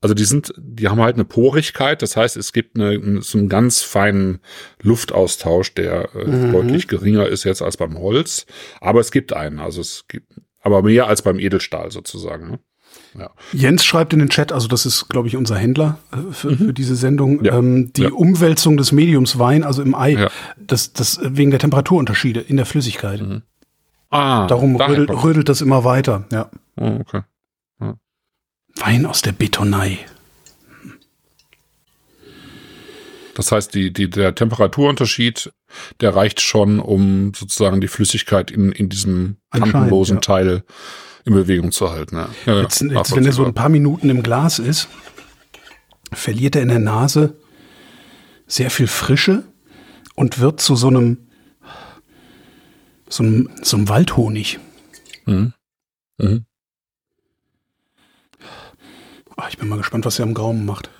[0.00, 2.02] also die sind, die haben halt eine Porigkeit.
[2.02, 4.40] Das heißt, es gibt eine, so einen ganz feinen
[4.82, 8.46] Luftaustausch, der äh, deutlich geringer ist jetzt als beim Holz.
[8.80, 9.58] Aber es gibt einen.
[9.58, 12.50] Also es gibt, aber mehr als beim Edelstahl sozusagen.
[12.52, 12.58] Ne?
[13.18, 13.30] Ja.
[13.52, 16.72] Jens schreibt in den Chat, also das ist, glaube ich, unser Händler äh, für, für
[16.72, 17.44] diese Sendung, Mhm.
[17.44, 17.58] Ja.
[17.58, 18.10] ähm, die Ja.
[18.12, 22.66] Umwälzung des Mediums Wein, also im Ei, das, das äh, wegen der Temperaturunterschiede in der
[22.66, 23.22] Flüssigkeit.
[24.10, 26.24] Ah, Darum daher rödelt, rödelt das immer weiter.
[26.32, 26.50] Ja.
[26.76, 27.22] Oh, okay.
[28.76, 29.98] Wein aus der Betonei.
[33.34, 35.52] Das heißt, die, die, der Temperaturunterschied,
[36.00, 40.20] der reicht schon, um sozusagen die Flüssigkeit in, in diesem kantenlosen ja.
[40.20, 40.62] Teil
[41.24, 42.16] in Bewegung zu halten.
[42.16, 42.28] Ja.
[42.46, 44.88] Ja, Jetzt, jetzt, wenn er so ein paar Minuten im Glas ist,
[46.12, 47.36] verliert er in der Nase
[48.46, 49.44] sehr viel Frische
[50.14, 51.26] und wird zu so einem,
[53.08, 54.58] so einem, so einem Waldhonig.
[55.26, 55.54] Mhm.
[56.18, 56.44] Mhm.
[59.36, 60.90] Ah, ich bin mal gespannt, was er am Gaumen macht.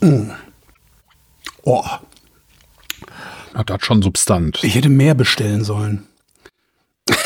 [0.00, 0.30] Mm.
[1.68, 1.84] Oh,
[3.54, 4.62] Hat das schon Substanz.
[4.62, 6.06] ich hätte mehr bestellen sollen.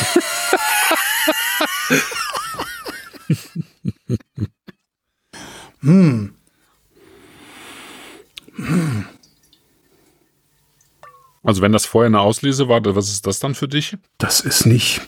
[11.43, 13.97] Also wenn das vorher eine Auslese war, was ist das dann für dich?
[14.17, 15.01] Das ist nicht.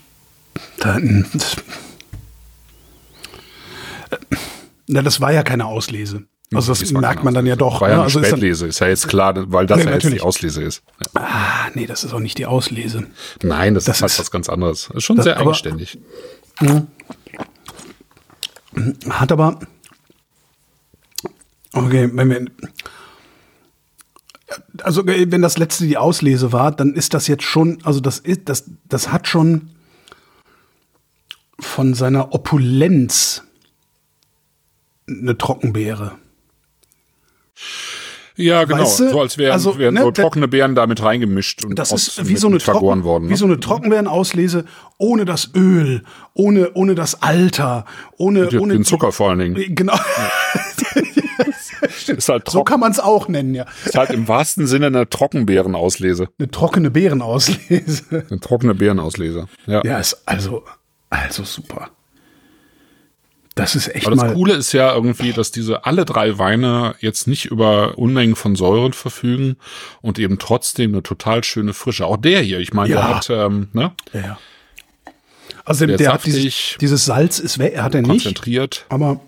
[0.79, 1.55] Da, das,
[4.87, 6.25] na, das war ja keine Auslese.
[6.55, 7.81] Also das merkt man dann ja doch.
[7.81, 8.01] War ja ne?
[8.01, 10.21] eine also ist dann, Spätlese, ist ja jetzt klar, weil das Nee, ja jetzt natürlich.
[10.21, 10.83] die Auslese ist.
[11.15, 13.07] ah, nee, das ist auch nicht die Auslese.
[13.41, 14.87] Nein, das, Das ist halt ist- was ganz anderes.
[14.87, 15.97] Das ist schon Das- sehr aber- eigenständig.
[19.09, 19.59] Hat aber.
[21.73, 22.45] Okay, wenn wir.
[24.81, 28.41] Also, wenn das letzte die Auslese war, dann ist das jetzt schon, also das ist,
[28.45, 29.69] das, das hat schon
[31.59, 33.43] von seiner Opulenz
[35.07, 36.13] eine Trockenbeere.
[38.35, 38.81] Ja, genau.
[38.81, 41.91] Weißt du, so als wären, also, wären ne, so trockene Beeren damit reingemischt und Das
[41.91, 43.25] ist wie so eine, Trocken, worden.
[43.27, 43.37] wie Ne?
[43.37, 44.65] so eine Trockenbeerenauslese
[44.97, 46.01] ohne das Öl,
[46.33, 47.85] ohne, ohne das Alter,
[48.17, 49.75] ohne, Den- ohne den Zucker vor allen Dingen.
[49.75, 49.93] Genau.
[52.07, 53.65] Ist halt, So kann man es auch nennen, ja.
[53.85, 56.27] ist halt im wahrsten Sinne eine Trockenbeerenauslese.
[56.39, 58.25] Eine trockene Beerenauslese.
[58.29, 59.47] Eine trockene Beerenauslese.
[59.67, 59.81] Ja.
[59.85, 60.63] Ja, ist also,
[61.09, 61.89] also super.
[63.55, 64.33] Das ist echt Aber das mal.
[64.33, 68.93] Coole ist ja irgendwie, dass diese alle drei Weine jetzt nicht über Unmengen von Säuren
[68.93, 69.57] verfügen
[70.01, 72.07] und eben trotzdem eine total schöne Frische.
[72.07, 73.01] Auch der hier, ich meine, Ja.
[73.07, 74.37] der hat, ähm, ne, Ja, ja.
[75.65, 78.09] Also Der der, hat dieses, dieses Salz ist weg, hat er nicht.
[78.09, 78.85] konzentriert.
[78.89, 79.21] Aber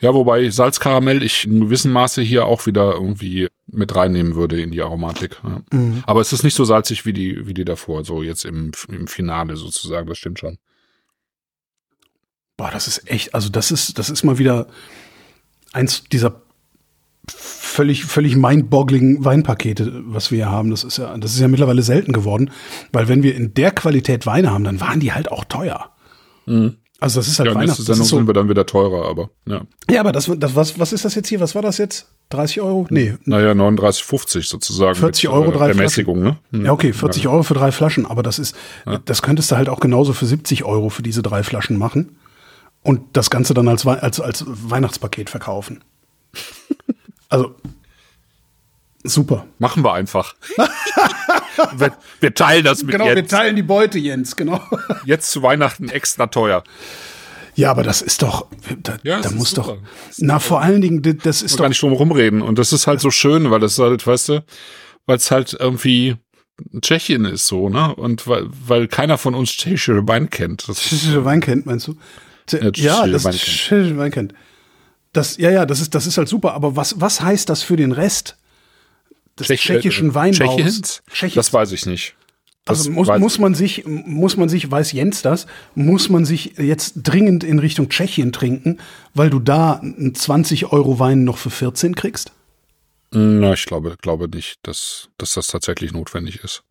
[0.00, 4.70] Ja, wobei Salzkaramell ich in gewissem Maße hier auch wieder irgendwie mit reinnehmen würde in
[4.70, 5.40] die Aromatik.
[5.42, 5.62] Ja.
[5.70, 6.02] Mhm.
[6.06, 9.06] Aber es ist nicht so salzig wie die, wie die davor, so jetzt im, im
[9.06, 10.58] Finale sozusagen, das stimmt schon.
[12.56, 14.66] Boah, das ist echt, also das ist, das ist mal wieder
[15.72, 16.42] eins dieser
[17.28, 20.70] völlig, völlig mindboggling Weinpakete, was wir hier haben.
[20.70, 22.50] Das ist ja, das ist ja mittlerweile selten geworden,
[22.92, 25.90] weil wenn wir in der Qualität Weine haben, dann waren die halt auch teuer.
[27.00, 27.54] Also das ist halt Mhm.
[27.54, 27.78] Ja, Weihnachts.
[27.78, 29.62] nächste Sendung so, sind wir dann wieder teurer, aber ja.
[29.90, 31.40] ja, aber das, das was, was ist das jetzt hier?
[31.40, 32.08] Was war das jetzt?
[32.30, 32.86] 30 Euro?
[32.90, 34.94] Nee, Naja, 39,50 sozusagen.
[34.94, 36.38] 40 mit, Euro, äh, drei Ermäßigung, ne?
[36.50, 36.64] Hm.
[36.64, 38.56] Ja, okay, 40 Euro für drei Flaschen, aber das ist,
[39.04, 42.16] das könntest du halt auch genauso für 70 Euro für diese drei Flaschen machen
[42.82, 45.82] und das Ganze dann als, als, als Weihnachtspaket verkaufen.
[47.28, 47.54] Also,
[49.04, 49.46] super.
[49.58, 50.34] Machen wir einfach.
[51.76, 53.30] wir, wir teilen das mit Genau, wir Jens.
[53.30, 54.60] teilen die Beute, Jens, genau.
[55.06, 56.62] Jetzt zu Weihnachten extra teuer.
[57.54, 58.48] Ja, aber das ist doch,
[58.82, 59.78] da, Ja, da muss ist doch, super.
[60.18, 62.42] na, vor allen Dingen, das ist Muss doch, gar nicht drum rumreden.
[62.42, 64.44] Und das ist halt so schön, weil das halt, weißt du,
[65.06, 66.16] weil es halt irgendwie
[66.82, 67.94] Tschechien ist so, ne?
[67.94, 70.66] Und weil, weil keiner von uns tschechische Wein kennt.
[70.66, 71.96] Tschechische Wein kennt, meinst du?
[72.46, 74.34] T- Ja, das tschechische Wein kennt.
[75.12, 77.76] Das, ja, ja, das ist, das ist halt super, aber was, was heißt das für
[77.76, 78.36] den Rest
[79.38, 80.56] des Tschech- tschechischen äh, Weinbaus?
[80.56, 81.02] Tschechiens?
[81.10, 81.34] Tschechiens.
[81.34, 82.14] Das weiß ich nicht.
[82.64, 86.54] Das Also muss, muss man sich, muss man sich, weiß Jens das, muss man sich
[86.58, 88.78] jetzt dringend in Richtung Tschechien trinken,
[89.14, 92.32] weil du da einen 20 Euro Wein noch für 14 kriegst?
[93.10, 96.62] Na, ich glaube, glaube nicht, dass, dass das tatsächlich notwendig ist.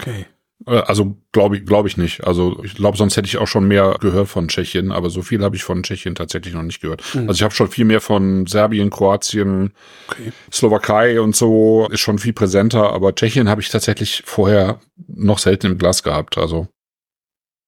[0.00, 0.26] Okay.
[0.66, 2.24] Äh, Also glaube ich, glaube ich nicht.
[2.24, 5.42] Also ich glaube, sonst hätte ich auch schon mehr gehört von Tschechien, aber so viel
[5.42, 7.02] habe ich von Tschechien tatsächlich noch nicht gehört.
[7.14, 9.72] Also ich habe schon viel mehr von Serbien, Kroatien,
[10.08, 10.32] Okay.
[10.52, 15.66] Slowakei und so ist schon viel präsenter, aber Tschechien habe ich tatsächlich vorher noch selten
[15.66, 16.38] im Glas gehabt.
[16.38, 16.68] Also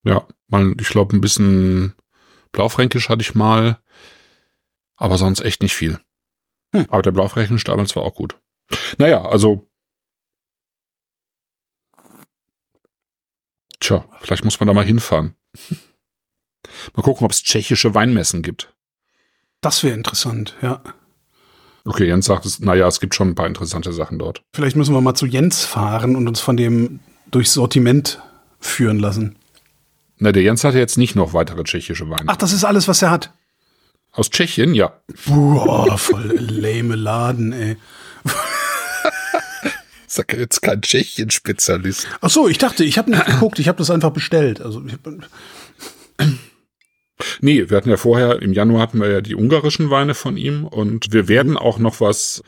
[0.05, 1.95] ja, mal, ich glaube, ein bisschen
[2.53, 3.79] Blaufränkisch hatte ich mal,
[4.97, 5.99] aber sonst echt nicht viel.
[6.75, 6.87] Hm.
[6.89, 8.39] Aber der Blaufränkisch damals war auch gut.
[8.99, 9.68] Naja, also
[13.81, 15.35] Tja, vielleicht muss man da mal hinfahren.
[16.95, 18.75] Mal gucken, ob es tschechische Weinmessen gibt.
[19.61, 20.83] Das wäre interessant, ja.
[21.85, 24.43] Okay, Jens sagt es, naja, es gibt schon ein paar interessante Sachen dort.
[24.53, 27.01] Vielleicht müssen wir mal zu Jens fahren und uns von dem
[27.31, 28.21] durchs Sortiment
[28.61, 29.37] führen lassen.
[30.19, 32.25] Na, der Jens hatte jetzt nicht noch weitere tschechische Weine.
[32.27, 33.33] Ach, das ist alles, was er hat.
[34.13, 35.01] Aus Tschechien, ja.
[35.27, 37.77] Boah, voll lame Laden, ey.
[40.11, 42.07] Sag jetzt kein Tschechien-Spezialist.
[42.23, 44.61] Ach so, ich dachte, ich habe nicht geguckt, ich habe das einfach bestellt.
[44.63, 45.01] Also ich hab,
[47.41, 50.65] Nee, wir hatten ja vorher, im Januar hatten wir ja die ungarischen Weine von ihm
[50.65, 52.43] und wir werden auch noch was,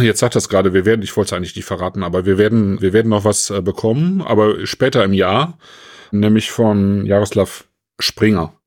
[0.00, 2.80] jetzt sagt das gerade, wir werden, ich wollte es eigentlich nicht verraten, aber wir werden,
[2.80, 5.58] wir werden noch was äh, bekommen, aber später im Jahr,
[6.10, 7.66] nämlich von Jaroslav
[8.00, 8.57] Springer.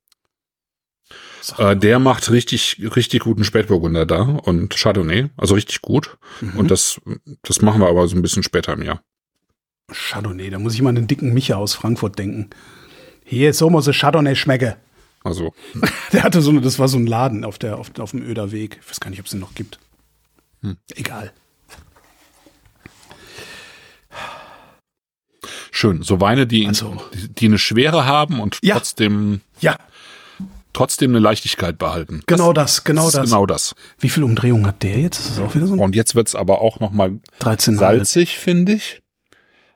[1.57, 6.17] Äh, der macht richtig, richtig guten Spätburgunder da und Chardonnay, also richtig gut.
[6.55, 7.01] Und das,
[7.41, 9.01] das machen wir aber so ein bisschen später im Jahr.
[9.91, 12.49] Chardonnay, da muss ich mal an den dicken Micha aus Frankfurt denken.
[13.25, 14.77] Hier, so muss es Chardonnay schmecke.
[15.23, 15.53] Also,
[16.13, 18.79] Der hatte so eine, das war so ein Laden auf der, auf, auf dem Öderweg.
[18.81, 19.79] Ich weiß gar nicht, ob es den noch gibt.
[20.61, 20.77] Hm.
[20.95, 21.31] Egal.
[25.71, 26.03] schön.
[26.03, 28.75] So Weine, die, Also- die, die eine Schwere haben und Ja.
[28.75, 29.77] trotzdem Ja,
[30.73, 32.21] trotzdem eine Leichtigkeit behalten.
[32.25, 33.29] Genau das, genau ist das.
[33.29, 33.75] Genau das.
[33.99, 35.19] Wie viel Umdrehungen hat der jetzt?
[35.19, 38.73] Ist das auch wieder so Und jetzt wird's aber auch noch mal 13 salzig, finde
[38.73, 39.01] ich.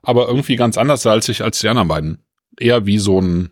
[0.02, 2.26] Aber irgendwie ganz anders salzig als die anderen beiden.
[2.60, 3.52] Eher wie so ein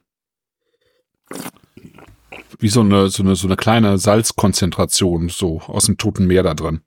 [2.59, 6.53] wie so eine so eine so eine kleine Salzkonzentration so aus dem toten Meer da
[6.53, 6.81] drin.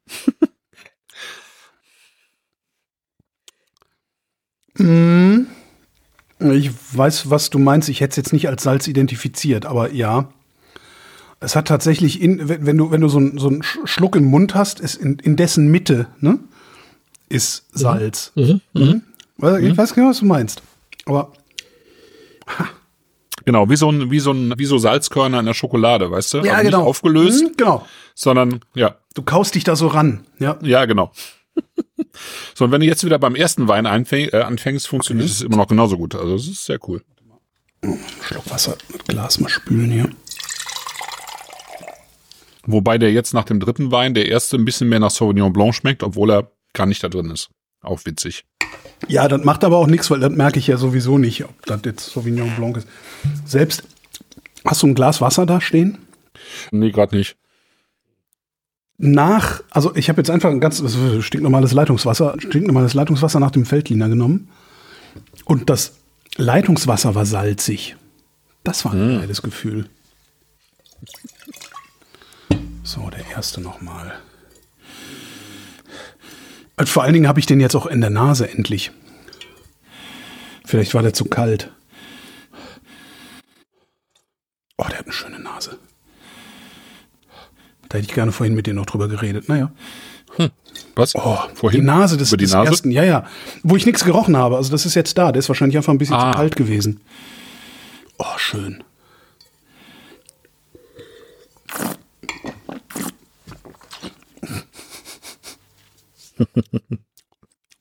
[4.78, 5.46] Mm,
[6.38, 7.88] Ich weiß, was du meinst.
[7.88, 10.28] Ich hätte es jetzt nicht als Salz identifiziert, aber ja.
[11.40, 14.24] Es hat tatsächlich, in, wenn du, wenn du so, einen- so einen Sch- Schluck im
[14.24, 16.38] Mund hast, ist in, in dessen Mitte, ne,
[17.28, 18.32] ist Salz.
[18.34, 19.02] Mhm.
[19.36, 20.62] Weil Ich weiß genau, was du meinst.
[21.04, 21.32] Aber
[23.44, 26.38] Genau, wie so ein wie so ein wie so Salzkörner in der Schokolade, weißt du?
[26.38, 26.78] ja, also genau.
[26.78, 27.86] Nicht aufgelöst, Mhm, genau.
[28.14, 30.26] sondern ja, Du kaust dich da so ran.
[30.38, 30.58] Ja.
[30.62, 31.12] ja, genau.
[32.54, 35.56] so, und wenn du jetzt wieder beim ersten Wein einfäng, äh, anfängst, funktioniert es immer
[35.56, 36.14] noch genauso gut.
[36.14, 37.02] Also, es ist sehr cool.
[38.22, 40.10] Schluck Wasser mit Glas mal spülen hier.
[42.66, 45.74] Wobei der jetzt nach dem dritten Wein, der erste ein bisschen mehr nach Sauvignon Blanc
[45.74, 47.48] schmeckt, obwohl er gar nicht da drin ist.
[47.80, 48.44] Auch witzig.
[49.08, 51.80] Ja, das macht aber auch nichts, weil das merke ich ja sowieso nicht, ob das
[51.84, 52.88] jetzt Sauvignon Blanc ist.
[53.44, 53.84] Selbst,
[54.64, 55.98] hast du ein Glas Wasser da stehen?
[56.70, 57.36] Nee, gerade nicht.
[58.98, 60.82] Nach, also ich habe jetzt einfach ein ganz
[61.20, 64.48] stinknormales Leitungswasser, stinknormales Leitungswasser nach dem Feldliner genommen.
[65.44, 65.98] Und das
[66.36, 67.96] Leitungswasser war salzig.
[68.64, 69.88] Das war ein geiles Gefühl.
[72.86, 74.14] So, der erste nochmal.
[76.76, 78.92] Und vor allen Dingen habe ich den jetzt auch in der Nase endlich.
[80.64, 81.72] Vielleicht war der zu kalt.
[84.78, 85.78] Oh, der hat eine schöne Nase.
[87.88, 89.48] Da hätte ich gerne vorhin mit dir noch drüber geredet.
[89.48, 89.72] Naja.
[90.94, 91.14] Was?
[91.16, 91.80] Oh, Vorhin?
[91.80, 92.70] die Nase des, Über die des Nase?
[92.70, 92.90] ersten.
[92.92, 93.26] Ja, ja.
[93.64, 94.56] Wo ich nichts gerochen habe.
[94.56, 95.32] Also das ist jetzt da.
[95.32, 96.30] Der ist wahrscheinlich einfach ein bisschen Ah.
[96.32, 97.00] zu kalt gewesen.
[98.18, 98.84] Oh, schön.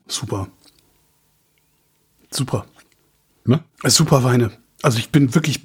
[0.08, 0.48] Super.
[2.32, 2.66] Super.
[3.46, 3.64] Ne?
[3.84, 4.52] Super Weine.
[4.82, 5.62] Also ich bin wirklich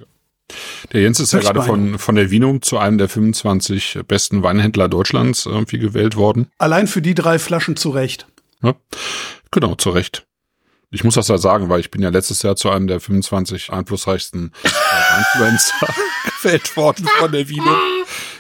[0.93, 4.88] Der Jens ist ja gerade von, von der Vinum zu einem der 25 besten Weinhändler
[4.88, 6.49] Deutschlands irgendwie gewählt worden.
[6.59, 8.26] allein für die drei Flaschen zurecht.
[8.62, 8.74] Ja?
[9.51, 10.26] Genau, zu Recht.
[10.93, 13.72] Ich muss das ja sagen, weil ich bin ja letztes Jahr zu einem der 25
[13.72, 15.86] einflussreichsten äh, Weinfluencer
[16.43, 17.76] gewählt worden von der Vinum.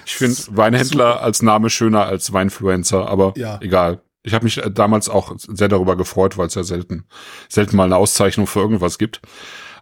[0.04, 3.58] Ich finde Weinhändler als Name schöner als Weinfluencer, aber Ja.
[3.62, 4.02] egal.
[4.22, 7.04] Ich habe mich äh, damals auch sehr darüber gefreut, weil es ja selten,
[7.48, 9.20] selten mal eine Auszeichnung für irgendwas gibt.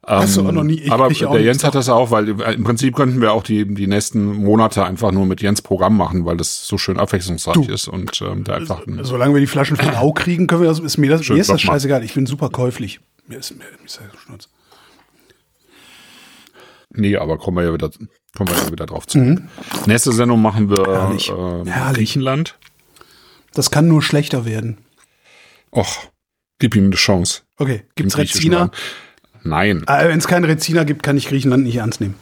[0.07, 2.41] Hast du Ähm, auch noch nie- ich aber auch der Jens hat das auch, weil
[2.41, 5.97] äh, im Prinzip könnten wir auch die, die nächsten Monate einfach nur mit Jens Programm
[5.97, 7.65] machen, weil das so schön abwechslungsreich Du.
[7.73, 10.69] ist und ähm, da einfach ein, Solange wir die Flaschen von Au kriegen, können wir
[10.69, 12.05] das, ist mir das, mir ist das scheißegal.
[12.05, 13.01] Ich bin super käuflich.
[13.27, 14.49] Mir ist, mir, mir ist das Schnurz.
[16.91, 17.91] Nee, aber kommen wir ja wieder,
[18.37, 19.19] kommen wir ja wieder drauf zu.
[19.87, 20.93] Nächste Sendung machen wir Mhm.
[20.95, 21.29] Herrlich.
[21.37, 21.97] ähm, Herrlich.
[21.97, 22.59] Griechenland.
[23.59, 24.79] Das kann nur schlechter werden.
[25.73, 26.13] Och,
[26.61, 27.41] gib ihm eine Chance.
[27.57, 28.71] Okay, gibt's Im griechischen Rezina?
[29.43, 29.83] Nein.
[29.89, 32.15] Äh, Wenn es keinen Rezina gibt, kann ich Griechenland nicht ernst nehmen.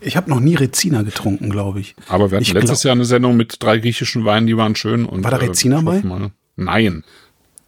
[0.00, 1.96] Ich habe noch nie Rezina getrunken, glaube ich.
[2.06, 5.04] Aber wir hatten ich letztes Jahr eine Sendung mit drei griechischen Weinen, die waren schön.
[5.04, 6.00] Und, War da Rezina ich bei?
[6.02, 7.02] Mal, nein.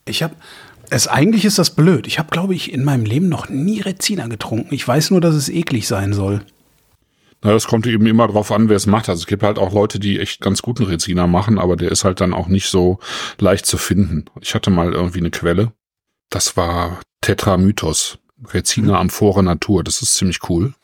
[0.04, 0.36] Ich habe
[0.88, 2.06] es eigentlich ist das blöd.
[2.06, 4.72] Ich habe, glaube ich, in meinem Leben noch nie Rezina getrunken.
[4.72, 6.42] Ich weiß nur, dass es eklig sein soll.
[7.42, 9.08] Na, das kommt eben immer drauf an, wer es macht.
[9.08, 12.04] Also es gibt halt auch Leute, die echt ganz guten Rezina machen, aber der ist
[12.04, 12.98] halt dann auch nicht so
[13.38, 14.26] leicht zu finden.
[14.40, 15.72] Ich hatte mal irgendwie eine Quelle.
[16.28, 18.18] Das war Tetramythos.
[18.52, 19.82] Rezina Amphore Natur.
[19.84, 20.74] Das ist ziemlich cool.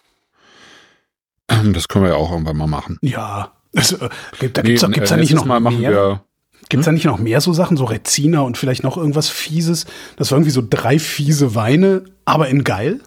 [1.73, 2.99] Das können wir ja auch irgendwann mal machen.
[3.03, 3.53] Ja.
[3.73, 4.09] Das, äh,
[4.41, 5.91] gibt, da Nee, gibt's, doch- gibt's da äh, nicht noch Mal machen mehr?
[5.91, 6.21] wir
[6.69, 9.87] Gibt's da nicht noch mehr so Sachen, so Rezina und vielleicht noch irgendwas Fieses?
[10.17, 13.01] Das war irgendwie so drei fiese Weine, aber in geil?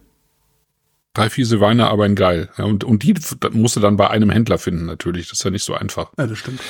[1.14, 2.50] Drei fiese Weine, aber in geil.
[2.58, 3.16] Ja, und, und die
[3.52, 5.30] musst du dann bei einem Händler finden, natürlich.
[5.30, 6.12] Das ist ja nicht so einfach.
[6.18, 6.62] Ja, das stimmt.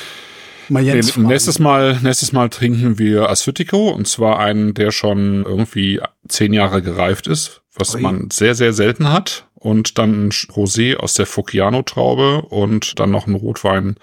[0.69, 5.43] Mal Jens Nee, nächstes Mal, nächstes Mal trinken wir Asphytico und zwar einen, der schon
[5.43, 8.01] irgendwie zehn Jahre gereift ist, was Ui.
[8.01, 9.45] man sehr, sehr selten hat.
[9.55, 13.97] Und dann ein Rosé aus der Focchiano-Traube und dann noch ein Rotwein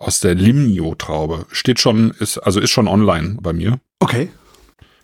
[0.00, 1.46] aus der Limnio-Traube.
[1.52, 3.78] Steht schon, ist, also ist schon online bei mir.
[4.00, 4.30] Okay.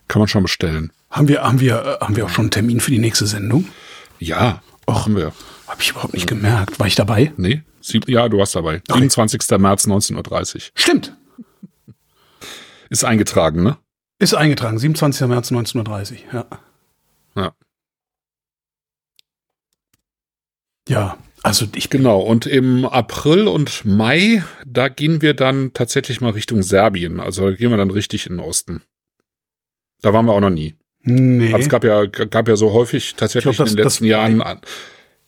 [0.09, 0.93] Kann man schon bestellen.
[1.09, 3.69] Haben wir, haben wir, äh, haben wir auch schon einen Termin für die nächste Sendung?
[4.19, 5.33] Ja, machen wir.
[5.67, 6.79] Habe ich überhaupt nicht gemerkt.
[6.79, 7.33] War ich dabei?
[7.37, 7.63] Nee?
[7.81, 8.77] Sieb, ja, du warst dabei.
[8.89, 9.09] Okay.
[9.09, 9.59] 27.
[9.59, 10.61] März 19.30 Uhr.
[10.75, 11.17] Stimmt.
[12.91, 13.79] Ist eingetragen, ne?
[14.19, 14.79] Ist eingetragen.
[14.79, 15.27] 27.
[15.29, 16.27] März 1930.
[16.33, 16.47] Ja.
[17.35, 17.53] Ja.
[20.89, 21.19] Ja.
[21.43, 26.63] Also ich Genau, und im April und Mai, da gehen wir dann tatsächlich mal Richtung
[26.63, 27.19] Serbien.
[27.19, 28.83] Also da gehen wir dann richtig in den Osten.
[30.03, 30.77] Da waren wir auch noch nie.
[31.05, 31.49] Nee.
[31.53, 34.05] Aber es gab ja, gab ja so häufig tatsächlich Ich glaub, in den das- letzten
[34.05, 34.61] das- Jahren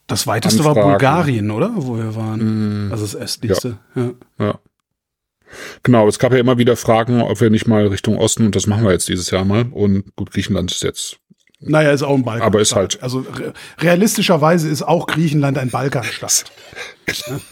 [0.07, 0.89] Das weiteste war Anfragen.
[0.91, 1.71] Bulgarien, oder?
[1.75, 2.89] Wo wir waren.
[2.91, 3.77] Also das östlichste.
[3.95, 4.11] Ja.
[4.39, 4.59] Ja.
[5.83, 8.67] Genau, es gab ja immer wieder Fragen, ob wir nicht mal Richtung Osten, und das
[8.67, 9.65] machen wir jetzt dieses Jahr mal.
[9.71, 11.17] Und gut, Griechenland ist jetzt.
[11.59, 12.45] Naja, ist auch ein Balkan.
[12.47, 16.45] Aber ist halt- Also re realistischerweise ist auch Griechenland ein Balkanstaat.
[17.27, 17.39] Ja.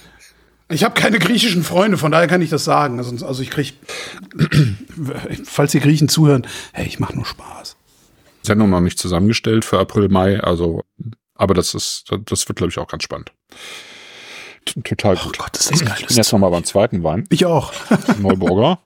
[0.70, 2.98] Ich habe keine griechischen Freunde, von daher kann ich das sagen.
[2.98, 3.74] Also, also ich krieg,
[5.46, 7.76] falls die Griechen zuhören, hey, ich mache nur Spaß.
[8.44, 10.84] Sendung noch nicht zusammengestellt für April, Mai, also,
[11.36, 13.32] aber das ist, das wird, glaube ich, auch ganz spannend.
[14.66, 15.38] T- Total Oh gut.
[15.40, 15.96] Gott, ist das geil.
[16.00, 17.26] Ich bin jetzt nochmal beim zweiten Wein.
[17.30, 17.74] Ich auch.
[18.20, 18.80] Neuburger.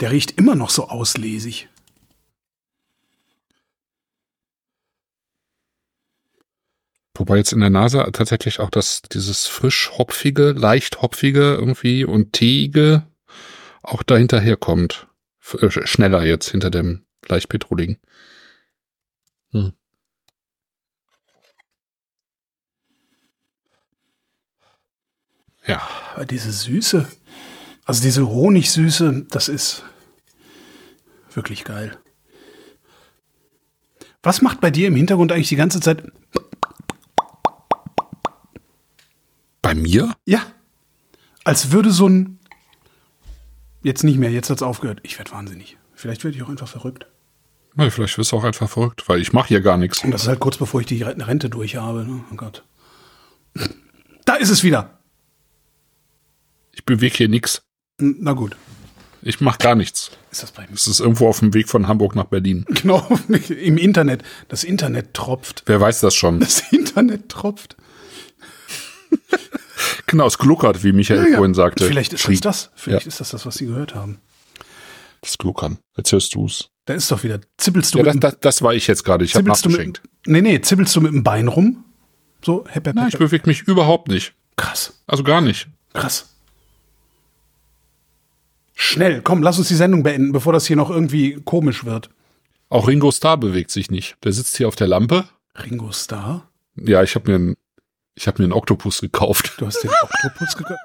[0.00, 1.68] Der riecht immer noch so auslesig.
[7.16, 12.32] Wobei jetzt in der Nase tatsächlich auch das, dieses frisch hopfige, leicht hopfige irgendwie und
[12.32, 13.06] teige
[13.82, 15.08] auch dahinter herkommt.
[15.42, 17.98] F- äh, schneller jetzt hinter dem leicht petroligen.
[19.52, 19.72] Hm.
[25.66, 27.06] Ja, Aber diese Süße,
[27.84, 29.84] also diese Honigsüße, das ist
[31.32, 31.98] wirklich geil.
[34.22, 36.10] Was macht bei dir im Hintergrund eigentlich die ganze Zeit?
[39.70, 40.16] bei mir?
[40.24, 40.42] Ja,
[41.44, 42.38] als würde so ein.
[43.82, 45.00] Jetzt nicht mehr, jetzt hat's aufgehört.
[45.04, 45.78] Ich werde wahnsinnig.
[46.00, 47.04] Vielleicht werde ich auch einfach verrückt.
[47.74, 50.02] Na, vielleicht wirst du auch einfach verrückt, weil ich mache hier gar nichts.
[50.02, 52.04] Und das ist halt kurz bevor ich die Rente durch habe.
[52.06, 52.24] Ne?
[52.32, 52.64] Oh Gott.
[54.24, 54.98] Da ist es wieder.
[56.72, 57.60] Ich bewege hier nichts.
[57.98, 58.56] Na gut.
[59.20, 60.10] Ich mache gar nichts.
[60.32, 60.72] Ist das bei mir?
[60.72, 62.64] Es ist irgendwo auf dem Weg von Hamburg nach Berlin.
[62.80, 64.22] Genau, im Internet.
[64.48, 65.64] Das Internet tropft.
[65.66, 66.40] Wer weiß das schon?
[66.40, 67.76] Das Internet tropft.
[70.06, 71.86] Genau, es gluckert, wie Michael vorhin sagte.
[71.86, 72.40] Vielleicht ist das Schrie.
[72.40, 72.70] das.
[72.74, 73.08] Vielleicht Ja.
[73.08, 74.18] ist das das, was Sie gehört haben.
[75.22, 75.78] Das Gluckern.
[75.96, 76.70] Jetzt hörst du's.
[76.86, 77.40] Da ist doch wieder.
[77.58, 79.24] Zibbelst du Ja, mit das, das, das war ich jetzt gerade.
[79.24, 80.02] Ich habe du nachgeschenkt.
[80.02, 81.84] mit, Nee, nee, zibbelst du mit dem Bein rum?
[82.44, 84.34] So, hepp, hepp, Nein, ich bewege mich überhaupt nicht.
[84.56, 85.68] Krass, Also gar nicht.
[85.92, 86.26] krass.
[88.74, 92.08] Schnell, komm, lass uns die Sendung beenden, bevor das hier noch irgendwie komisch wird.
[92.70, 94.16] Auch Ringo Starr bewegt sich nicht.
[94.24, 95.24] Der sitzt hier auf der Lampe.
[95.54, 96.48] Ringo Starr?
[96.76, 97.56] Ja, ich habe mir einen,
[98.14, 99.54] ich habe mir einen Oktopus gekauft.
[99.58, 100.80] Du hast den Oktopus gekauft?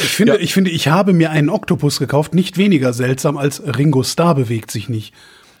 [0.00, 4.02] Ich finde, ich finde, ich habe mir einen Oktopus gekauft, nicht weniger seltsam als Ringo
[4.02, 5.14] Starr bewegt sich nicht.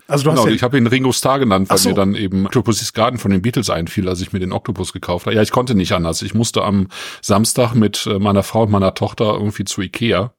[0.08, 1.90] Also du hast Genau, ja, ich habe ihn Ringo Starr genannt, weil so.
[1.90, 5.26] mir dann eben Octopus's Garden von den Beatles einfiel, als ich mir den Oktopus gekauft
[5.26, 5.36] habe.
[5.36, 6.22] Ja, ich konnte nicht anders.
[6.22, 6.88] Ich musste am
[7.20, 10.32] Samstag mit äh, meiner Frau und meiner Tochter irgendwie zu Ikea.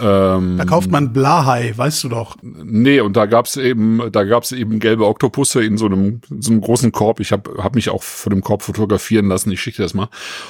[0.00, 2.36] Ähm, da kauft man Blahai, weißt du doch.
[2.42, 6.60] Nee, und da gab's eben, da gab's eben gelbe Oktopusse in so einem, so einem
[6.60, 7.20] großen Korb.
[7.20, 9.50] Ich habe hab mich auch von dem Korb fotografieren lassen.
[9.52, 10.08] Ich schicke dir das mal.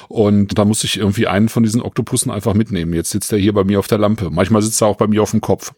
[0.09, 2.93] Und da musste ich irgendwie einen von diesen Oktopussen einfach mitnehmen.
[2.95, 4.31] Jetzt sitzt er hier bei mir auf der Lampe.
[4.31, 5.73] Manchmal sitzt er auch bei mir auf dem Kopf.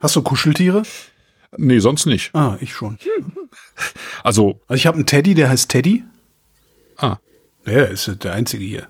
[0.00, 0.82] Hast du Kuscheltiere?
[1.56, 2.34] Nee, sonst nicht.
[2.34, 2.98] Ah, ich schon.
[4.24, 6.02] Also, Also ich habe einen Teddy, der heißt Teddy.
[6.96, 7.18] ah,
[7.66, 8.86] Ja, der ist der einzige hier.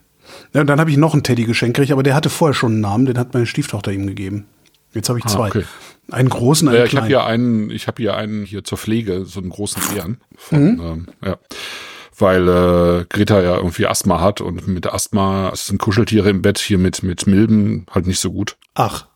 [0.55, 2.72] Ja, und dann habe ich noch einen Teddy geschenkt gekriegt, aber der hatte vorher schon
[2.72, 4.47] einen Namen, den hat meine Stieftochter ihm gegeben.
[4.95, 5.47] Jetzt habe ich zwei.
[5.47, 5.64] Ah, okay.
[6.11, 7.09] Einen großen, einen ja, ich habe kleinen.
[7.09, 10.20] hier einen, ich habe hier einen hier zur Pflege, so einen großen Bären.
[10.37, 11.39] Von, ähm, ja.
[12.18, 16.76] Weil äh, Greta ja irgendwie Asthma hat und mit Asthma sind Kuscheltiere im Bett hier
[16.78, 18.57] mit, mit Milben halt nicht so gut.
[18.74, 19.07] Ach,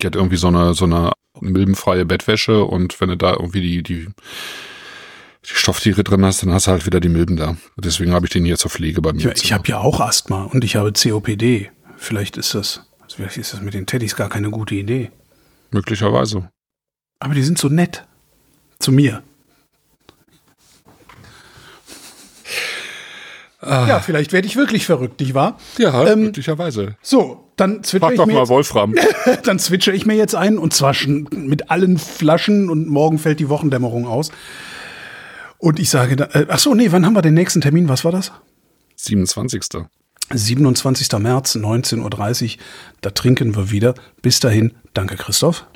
[0.00, 3.82] Die hat irgendwie so eine, so eine milbenfreie Bettwäsche und wenn du da irgendwie die,
[3.82, 4.08] die
[5.54, 7.56] Stofftiere drin hast, dann hast du halt wieder die Milben da.
[7.76, 9.20] Deswegen habe ich den hier zur Pflege bei mir.
[9.20, 11.70] ich, im ich habe ja auch Asthma und ich habe COPD.
[11.96, 15.10] Vielleicht ist das, vielleicht ist das mit den Teddys gar keine gute Idee.
[15.70, 16.50] Möglicherweise.
[17.20, 18.04] Aber die sind so nett.
[18.78, 19.22] Zu mir.
[23.60, 25.58] Ja, vielleicht werde ich wirklich verrückt, nicht wahr?
[25.78, 26.96] Ja, Ähm, möglicherweise.
[27.02, 28.94] So, dann zwitscher Frag ich mir mal jetzt, Wolfram.
[29.44, 33.40] dann zwitscher ich mir jetzt ein und zwar schon mit allen Flaschen und morgen fällt
[33.40, 34.30] die Wochendämmerung aus.
[35.58, 37.88] Und ich sage, da, äh, ach so, nee, wann haben wir den nächsten Termin?
[37.88, 38.32] Was war das?
[38.96, 39.62] 27.
[40.30, 41.18] 27.
[41.18, 42.62] März, 19.30 Uhr.
[43.00, 43.94] Da trinken wir wieder.
[44.22, 45.66] Bis dahin, danke Christoph.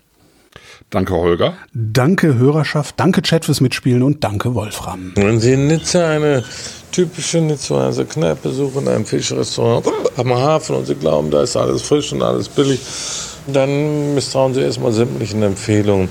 [0.90, 1.54] Danke, Holger.
[1.72, 5.12] Danke Hörerschaft, danke Chat fürs Mitspielen und danke Wolfram.
[5.14, 6.44] Wenn Sie in Nizza eine
[6.90, 9.86] typische Nizzaer Kneipe suchen, ein Fischrestaurant
[10.18, 12.80] am Hafen und Sie glauben, da ist alles frisch und alles billig,
[13.46, 16.10] dann misstrauen Sie erstmal sämtlichen Empfehlungen.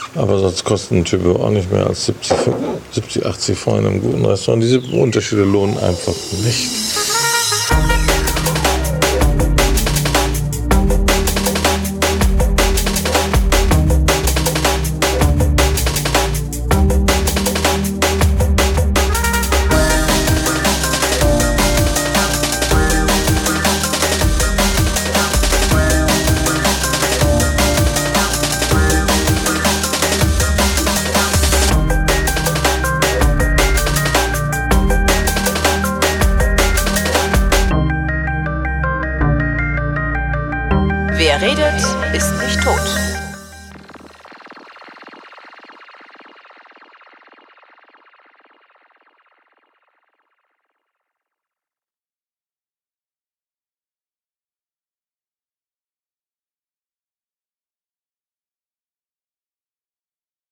[0.15, 2.37] Aber sonst kostet ein Typo auch nicht mehr als 70,
[2.91, 4.63] 70 80 Franc in einem guten Restaurant.
[4.63, 6.69] Diese Unterschiede lohnen einfach nicht.